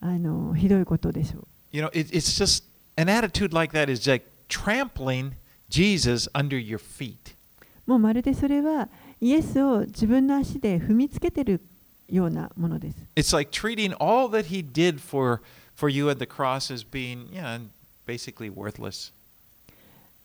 [0.00, 1.46] あのひどいことでしょう。
[1.72, 2.64] You know, it, it's just
[2.96, 5.32] an attitude like that is like trampling
[5.68, 7.34] Jesus under your feet.
[7.86, 8.88] もうまるでそれは
[9.20, 11.60] イエスを自分の足で踏みつけてる
[12.08, 12.96] ようなものです。
[13.16, 15.40] It's like treating all that he did for,
[15.80, 17.58] for you at the cross as being, yeah,
[18.06, 19.12] basically worthless.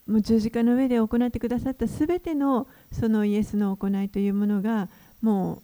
[0.06, 4.88] もう十字架の上で行ってくださったすべてのそのイエスの行いというものが
[5.20, 5.64] も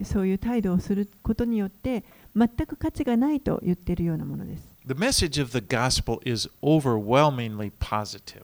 [0.00, 2.02] うそういう態度をすることによって
[2.34, 4.62] 全く価値がないと言っているようなものです。
[4.86, 8.42] The message of the gospel is overwhelmingly positive.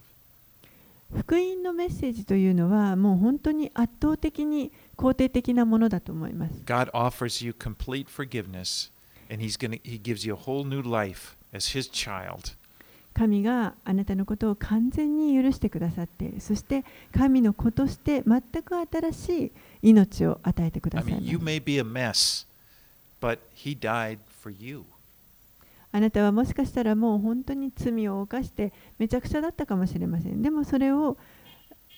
[1.13, 6.53] 福音のメッセージというのはもう本当に圧倒的に肯定的なものだと思います。
[6.67, 8.91] God offers you complete forgiveness,
[9.31, 12.55] and he's gonna, He gives you a whole new life as His child.
[13.15, 16.85] 神があなたのことを完全に許してくださってそして
[17.17, 19.53] 神の子として全く新しい
[19.91, 22.47] 命を与えてく I ださい mean, ます you may be a mess,
[23.21, 24.83] but He died for you.
[25.93, 31.17] あなたはもしかしたらもう本当に罪を犯してめちゃくちゃだったかもしれませんでもそれを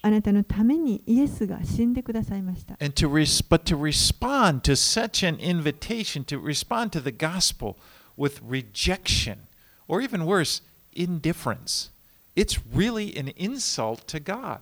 [0.00, 7.10] あなたのためにイエスが死んでくださいました And to res- but to respond to such an invitation, to respond to the
[7.10, 7.74] gospel
[8.16, 9.38] with rejection,
[9.88, 10.62] or even worse,
[10.94, 11.90] indifference,
[12.36, 14.60] it's really an insult to God.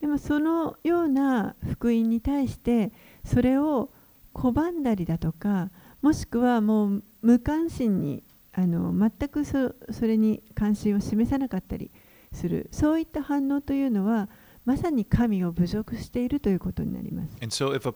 [0.00, 2.90] でもそのような福音に対して
[3.24, 3.90] それを
[4.34, 5.68] 拒んだりだとか
[6.00, 8.22] もしくはもう無関心に
[8.52, 11.90] あの全くそそれに関心を示さなかったり
[12.32, 14.28] するそういった反応というのは
[14.64, 17.36] まさに神を侮辱しているということになります。
[17.48, 17.88] So、if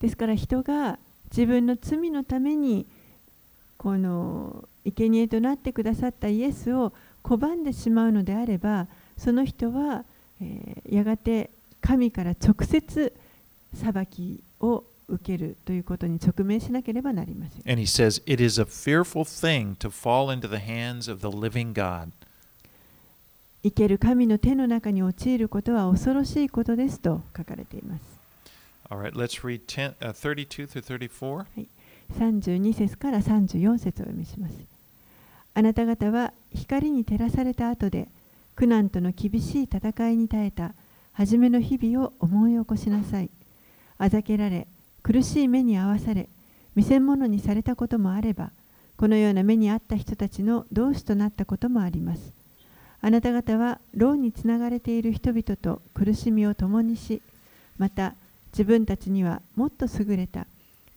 [0.00, 0.98] ですから人が
[1.30, 2.86] 自分の罪のために
[3.76, 6.92] この生贄となってくださったイエスを
[7.22, 10.04] 拒んでしまうのであればその人は
[10.42, 13.12] えーやがて神から直接
[13.74, 17.70] 裁きを受けるということに直面しなければなりません。
[17.70, 21.72] And he says, It is a fearful thing to fall into the hands of the living
[21.72, 22.10] God.
[23.62, 28.02] 生ける神の手の中に陥ることは恐ろしいことですと書かれています。
[28.90, 31.46] Right, let's read 10, uh, 32 through 34.
[32.18, 34.54] 32節から34節をお読みします。
[35.54, 38.08] あなた方は光に照らされた後で
[38.54, 40.74] 苦難との厳しい戦いに耐えた
[41.12, 43.30] 初めの日々を思い起こしなさい。
[43.98, 44.66] あざけられ
[45.02, 46.28] 苦しい目に遭わされ
[46.74, 48.50] 見せ物にされたこともあれば
[48.96, 52.32] このような目に遭った人たちの同志となったこともあります。
[53.00, 57.20] あなた方は牢につながれている人々と苦しみを共にし
[57.76, 58.14] また
[58.52, 60.46] 自分たちにはもっと優れた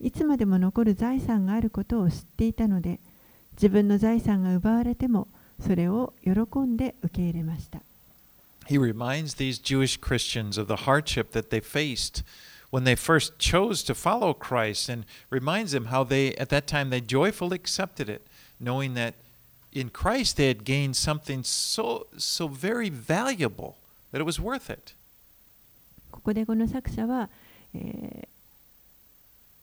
[0.00, 3.00] いつまでも残る財産があることを知っていたので
[3.54, 5.26] 自分の財産が奪われても
[5.60, 6.30] それを喜
[6.60, 7.80] んで受け入れました
[8.68, 12.24] He reminds these Jewish Christians of the hardship that they faced
[12.70, 16.90] when they first chose to follow Christ and reminds them how they, at that time,
[16.90, 18.26] they joyfully accepted it,
[18.58, 19.14] knowing that
[19.72, 23.76] in Christ they had gained something so, so very valuable
[24.10, 24.94] that it was worth it.
[26.10, 27.28] ここでこの作者は、
[27.72, 28.28] えー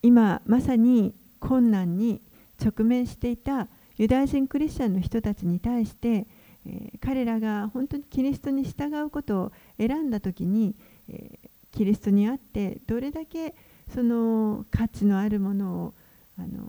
[0.06, 2.20] 今まさに困難に
[2.62, 6.26] 直面していたユダヤ人クリスチャンの人たちに対して、
[6.66, 10.76] えー彼らが本当にキリストに従うことを選んだ時に、
[11.10, 13.56] えーキリストにあってどれだけ
[13.94, 15.94] その価値のあるものを
[16.38, 16.68] あの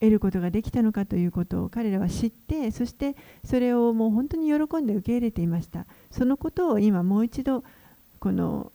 [0.00, 7.64] 得ることができたのかということを彼らは知ってそしてそれをもう本当に喜んで受け入れていましたそのことを今もう一度
[8.20, 8.72] この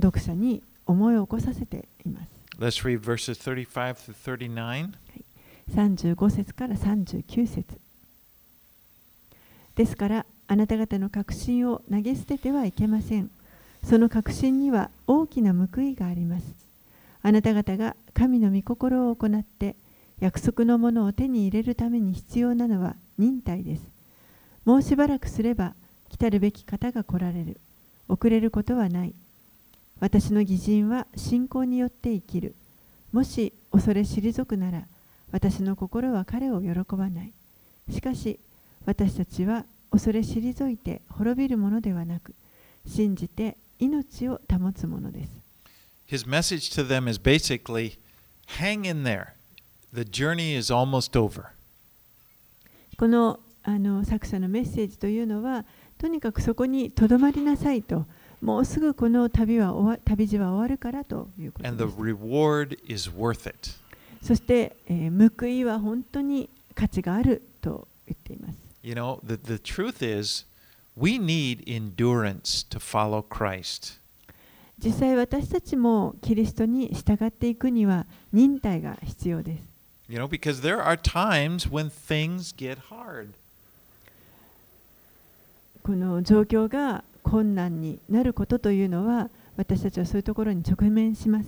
[0.00, 2.28] 読者に思い起こさせています
[2.58, 4.92] Let's read verses 35 through 39.
[5.74, 7.80] 35節から39節。
[9.74, 13.30] ですからあなた方の確信を投げ捨ててはいけません。
[13.84, 16.44] その確信には大きな報いがあります。
[17.22, 19.76] あなた方が神の御心を行って
[20.20, 23.82] 約束のものを手に入れるために必要なのは忍耐です。
[24.64, 25.74] もうしばらくすれば
[26.08, 27.60] 来たるべき方が来られる。
[28.08, 29.14] 遅れることはない。
[29.98, 32.54] 私の義人は信仰によって生きる。
[33.12, 34.82] もし恐れ退くなら
[35.36, 37.30] 私の心は彼を喜ばない
[37.92, 38.38] しかし
[38.86, 42.34] 私たちは恐れ退いて滅びるものではなく
[42.86, 45.30] 信じて命を保つものです
[46.10, 47.98] His message to them is basically
[48.58, 49.34] hang in there.
[49.92, 51.48] The journey is almost over.
[52.96, 55.66] このあの作者のメッセージというのは
[55.98, 58.06] とにかくそこにとどまりなさいと、
[58.40, 62.00] もうすぐこの旅は終わ旅路は終わるからということ And で the す。
[62.00, 63.72] reward is worth it.
[64.26, 68.58] そして、えー報いは本当に価値があると言っています。
[68.82, 70.44] You know, the, the truth is,
[70.96, 74.00] we need endurance to follow Christ.
[74.82, 79.62] 実際私たちもキリストに従っていくには忍耐が必要です。
[80.08, 83.28] You know, because there are times when things get hard.
[85.84, 91.46] この状況が困難になることというのは私たちはそういうところに直面します。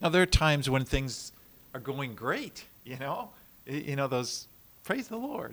[0.00, 1.34] Now, there are times when things
[1.76, 3.28] are going great, you know?
[3.66, 4.46] You know, those,
[4.84, 5.52] praise the Lord.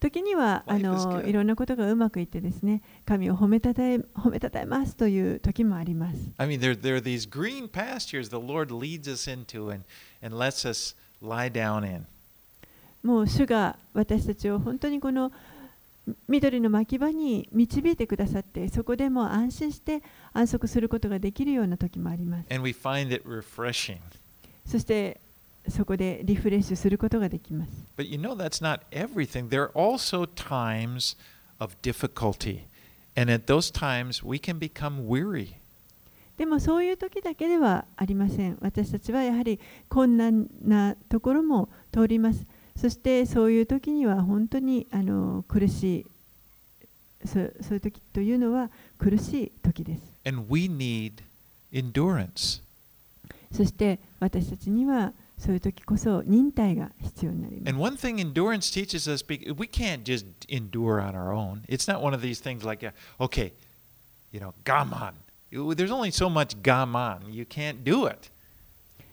[0.00, 6.16] 時にはあの.いろんなことがうまくいってですね神を褒めたたえ褒めたたえますという時もあります。
[6.38, 9.84] I mean, there, there are these green pastures the Lord leads us into and,
[10.22, 12.06] and lets us lie down in.
[13.02, 15.32] もう主が私たちを本当にこの
[16.28, 22.46] 緑の牧場に導いてくださってそこでもう安心して安息することができるような時もあります。
[22.50, 23.98] And we find it refreshing.
[24.64, 25.20] そして
[25.70, 27.70] そこでリフレッシュすることができます。
[27.96, 29.48] But you know, that's not everything.
[29.48, 31.16] There are also times
[31.58, 32.62] of difficulty.
[33.16, 35.54] And at those times, we can become weary.
[36.38, 38.56] でもそういう時だけではありません。
[38.60, 42.46] 私たちはやはり困難なところも通ります。
[42.76, 46.06] そしてそういう時には本当にあの苦しい
[47.26, 50.02] そ、そういう時というのは苦しい時です。
[50.24, 51.22] And we need
[51.72, 52.62] endurance.
[53.52, 57.64] そして私たちにはそういう時こそ忍耐が必要になります。
[57.64, 58.76] で、忍耐がになります。
[58.76, 58.98] で、
[59.80, 59.96] す。
[59.96, 60.40] で、忍になります。
[65.50, 65.56] で、
[68.24, 68.32] す。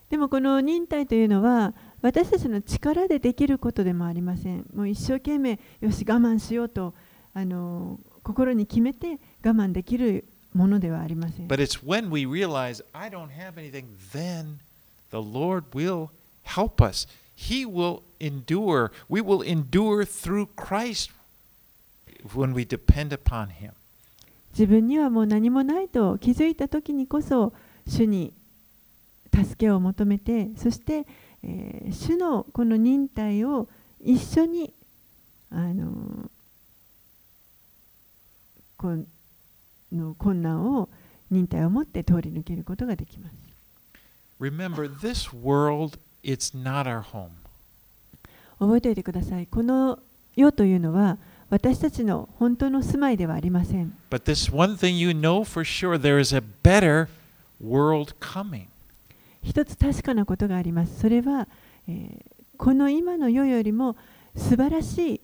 [0.09, 4.65] で、もこの忍耐というのは私たちの力でできることでもありません。
[4.73, 6.93] もう一生懸命よし我慢しようと
[7.33, 11.47] あの心に決めて我慢できるものではありません。
[16.47, 17.07] Help us.
[17.35, 18.91] He will endure.
[19.07, 21.11] We will endure through Christ
[22.33, 23.73] when we depend upon Him.
[24.53, 27.53] 自分にはもう何もないと気づいた時にこそ
[27.87, 28.33] 主に
[29.31, 31.05] 助けを求めてそして、
[31.43, 33.67] えー主のこの忍耐を
[34.01, 34.73] 一緒に
[35.51, 36.29] あの
[38.77, 38.97] こ
[39.91, 40.89] の困難を
[41.29, 43.35] 忍耐を持って通り抜けることができます。
[44.39, 47.29] Remember, this world, it's not our home.
[48.59, 49.47] 覚えておいてください。
[49.47, 49.99] この
[50.35, 51.17] 世というのは
[51.49, 53.95] 私たちの本当の住まいではありません。
[54.09, 57.07] But this one thing you know for sure there is a better
[57.63, 58.65] world coming.
[59.43, 60.99] 一つ確かなことがあります。
[60.99, 61.47] それは、
[61.87, 63.95] えーこの今の世よりも
[64.35, 65.21] 素晴らしい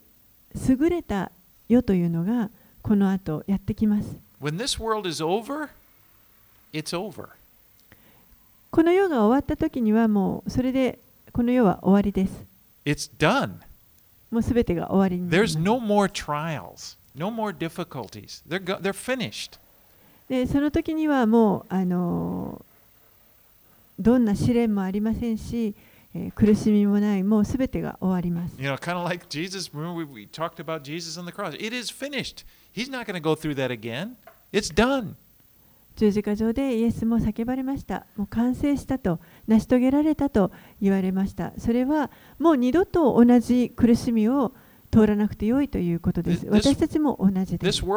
[0.69, 1.31] 優れた
[1.67, 2.49] 世というのが
[2.81, 4.15] この後やってきます。
[4.39, 5.69] When this world is over,
[6.71, 7.29] it's over.
[8.74, 10.97] この世が終わった時にはもうそれで
[11.32, 12.34] この世は終わりです。
[12.86, 13.51] It's done.
[14.32, 15.59] もうすべてが終わりになりま There's す。
[15.59, 18.41] no more trials, no more difficulties.
[18.49, 19.59] They're, go- they're finished.
[20.28, 22.74] でその時にはもうあのー
[23.99, 25.76] どんな試練もありませんし、
[26.15, 28.55] えー苦しみもないもうすべてが終わります。
[28.59, 29.69] You know, kind of like Jesus.
[29.71, 31.53] Remember, we, we talked about Jesus on the cross.
[31.59, 32.43] It is finished.
[32.76, 34.15] He's not going to go through that again.
[34.51, 35.13] It's done.
[35.95, 38.05] 十字架上でイエスも叫ばれました。
[38.15, 41.53] もう完成したと、成し遂げられたと言われました。
[41.57, 44.51] それはもう二度と同じ苦しみを
[44.91, 46.47] 通らなくてよいということです。
[46.49, 47.81] 私たちも同じです。
[47.81, 47.87] こ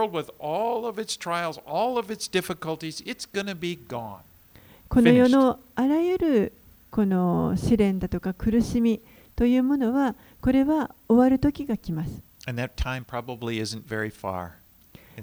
[5.03, 6.53] の世のあらゆる
[6.91, 9.01] この試練だとか苦しみ
[9.35, 12.23] というものは、これは終わる時が来ます。
[12.47, 14.53] And that time probably isn't very far.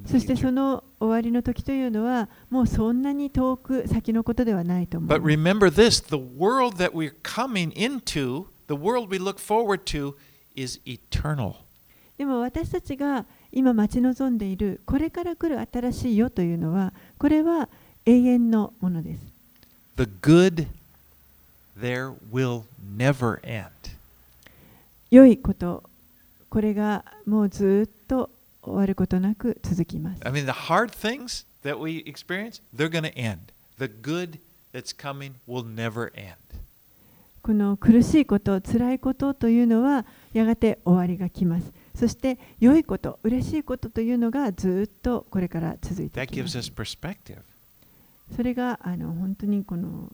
[0.07, 5.09] そしてその終わりの時というのはもうそんなに遠く先のことではないと思う。
[5.19, 6.03] This,
[12.17, 17.69] でも私たちが今待ち望んでいるこれから来る新しい世というのはこれは
[18.05, 19.21] 永遠のものです。
[19.97, 20.67] The good
[21.79, 22.63] there will
[22.97, 23.69] never end.
[25.11, 25.83] 良いこと、
[26.49, 28.31] これがもうずっと
[28.63, 30.21] 終わることなく続きます。
[30.25, 33.53] I mean, the hard things that we experience, they're going to end.
[33.77, 34.39] The good
[34.73, 36.35] that's coming will never end.
[37.41, 41.71] この苦しいこと辛いことというのはやがて終わりが来ます。
[41.93, 46.61] そして良いこと嬉しいことというのがずっとこれから続いていきます。
[48.35, 50.09] それがあの本当にこの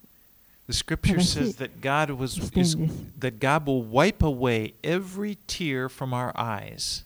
[0.68, 2.78] The scripture says that God was is,
[3.18, 7.06] that God will wipe away every tear from our eyes.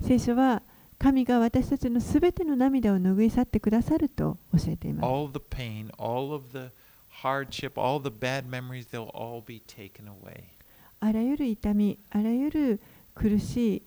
[0.00, 0.62] 聖書は
[1.02, 5.04] 神が私たちのすべての涙を拭い去ってくださると教えています。
[5.04, 6.70] All the pain, all of the
[7.24, 10.44] hardship, all the bad memories, they'll all be taken away.
[11.00, 12.80] あらゆる痛み、あらゆる
[13.16, 13.82] 苦し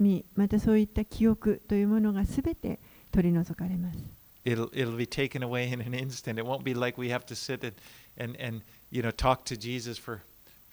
[0.00, 2.80] み、またそういった記憶というものがすべて
[3.12, 3.98] 取り除かれます。
[4.44, 6.40] It'll, it'll be taken away in an instant.
[6.40, 7.76] It won't be like we have to sit and,
[8.18, 10.22] and, and you know, talk to Jesus for,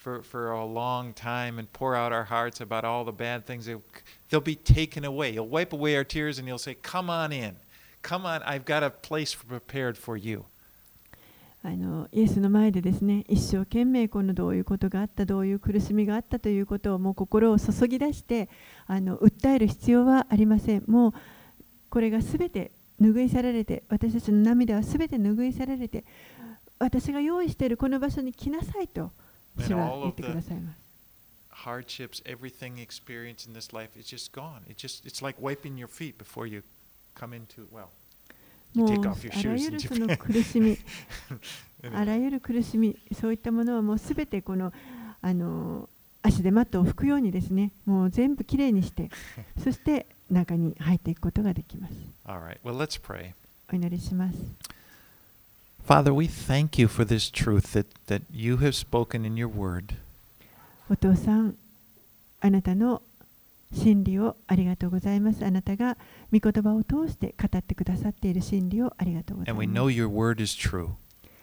[0.05, 3.65] for, for a long time and pour out our hearts about all the bad things.
[3.65, 3.81] They'll,
[4.29, 5.31] they'll be taken away.
[5.31, 7.55] He'll wipe away our tears and he'll say, Come on in.
[8.03, 8.43] Come on.
[8.43, 10.45] I've got a place prepared for you.
[11.63, 18.49] あのイエスの前でですね一生懸命このどういうことがあったどういう苦しみがあったということをもう心を注ぎ出して
[18.85, 21.13] あの訴える必要はありませんもう
[21.89, 22.69] これがすべて
[23.01, 26.03] 拭い去られて私たちの涙はすべて拭い去られて
[26.77, 29.09] 私が用意しているこの場所に来なさいと
[29.57, 30.85] 主は言ってくださいます
[31.65, 34.61] Hardships, everything experienced in this life, it's just gone.
[34.69, 36.63] It just, it's like wiping your feet before you
[37.15, 37.87] come into, well,
[38.75, 40.17] もう take あ off your ら shoes ゆ in Japan.
[40.17, 40.77] 苦しみ
[41.81, 41.97] Anyway.
[41.97, 44.73] あらゆる苦しみ、そういったものはもうすべてこの
[45.21, 45.89] あの
[46.21, 49.09] 足でマットを拭くようにですね、もう全部きれいにして、
[49.63, 51.93] そして中に入っていくことができます。
[52.25, 52.59] All right.
[52.63, 53.33] Well, let's pray.
[53.71, 54.37] お祈りします。
[55.85, 59.95] Father, we thank you for this truth that, that you have spoken in your word.
[60.89, 61.55] お父さん、
[62.41, 63.01] あなたの
[63.73, 65.45] 真理をありがとうございます。
[65.45, 65.97] あなたが
[66.31, 69.99] 御言葉を通して語ってくださっている真理をありがとうござい And we ま know す。
[69.99, 70.89] your word is true.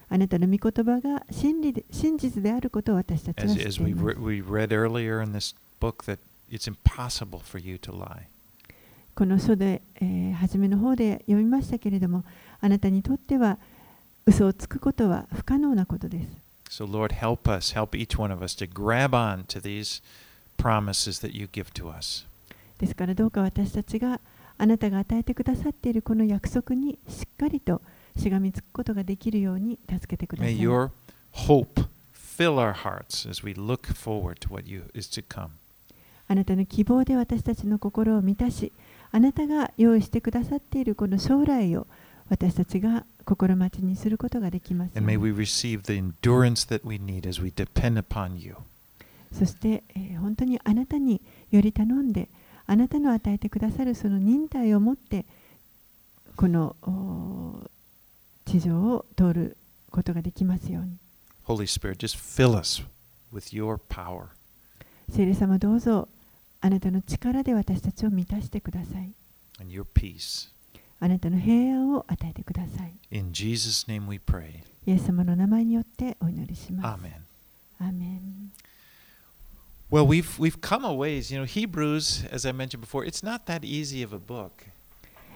[0.09, 4.20] あなたの御言葉が真理で真実であることを私たちは As, 知っ as て we, います re-。
[4.20, 6.18] we read earlier in this book, that
[6.51, 8.22] it's impossible for you to lie.
[9.14, 12.24] この書で、えー初めの方で読みましたけれども、
[12.61, 13.59] あなたにとっては
[14.27, 16.29] 嘘をつくことは不可能なことです。
[16.70, 20.03] So, Lord, help us, help each one of us to grab on to these
[20.57, 22.27] promises that you give to us.
[22.79, 24.20] ですからどうか私たちが
[24.59, 27.81] あなたが与えてくださっているこの約束にしっかりと
[28.16, 30.61] しがみつくことができるように助けてくださ May い。
[30.61, 30.91] your
[31.33, 35.49] hope fill our hearts as we look forward to what you is to come.
[36.29, 38.73] あなたの希望で私たちの心を満たし、
[39.11, 41.87] あなたが用意してくださっているこの将来を
[42.31, 44.93] 私たちが心待ちにすることができます。
[49.33, 52.29] そして、えー、本当にあなたにより頼んで、
[52.66, 55.25] あなたの与えてくださるその忍耐を持って、
[56.37, 56.77] この
[58.45, 59.57] 地上を通る
[59.91, 60.97] ことができますように。
[61.47, 62.83] Holy Spirit, just fill us
[63.33, 64.27] with your power.
[65.11, 66.09] 聖霊様どうぞ
[66.61, 69.12] あなたの力で私たちを満たしてください。
[69.61, 70.52] And your peace.
[71.02, 72.93] あなたの平安を与えてください。
[73.12, 74.64] In Jesus' name we pray.
[74.86, 77.02] イエス様の名前によってお祈りします。
[77.02, 77.12] Amen.
[77.80, 78.52] アーメン
[79.89, 81.32] Well, we've we've come a ways.
[81.32, 84.66] You know, Hebrews, as I mentioned before, it's not that easy of a book,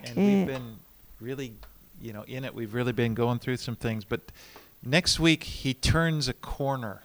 [0.04, 0.22] and Eh.
[0.22, 0.78] we've been
[1.22, 1.54] really,
[2.02, 2.54] you know, in it.
[2.54, 4.04] We've really been going through some things.
[4.04, 4.22] But
[4.84, 7.02] next week, he turns a corner.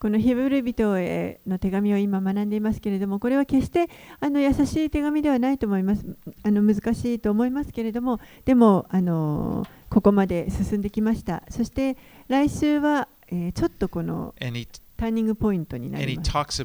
[0.00, 3.88] このヒブル人への手紙を今学んでいますけれども、これは決して
[4.20, 6.04] あの優しい手紙ではないと思います。
[6.44, 11.42] あの難しいと思いますけれども、でもあのここまで進んできました。
[11.50, 11.96] そして
[12.28, 16.64] 来週は、えーちょっとこのターニングポイントになります。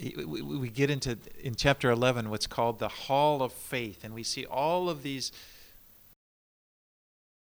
[0.00, 4.46] we get into in chapter 11 what's called the hall of faith and we see
[4.46, 5.32] all of these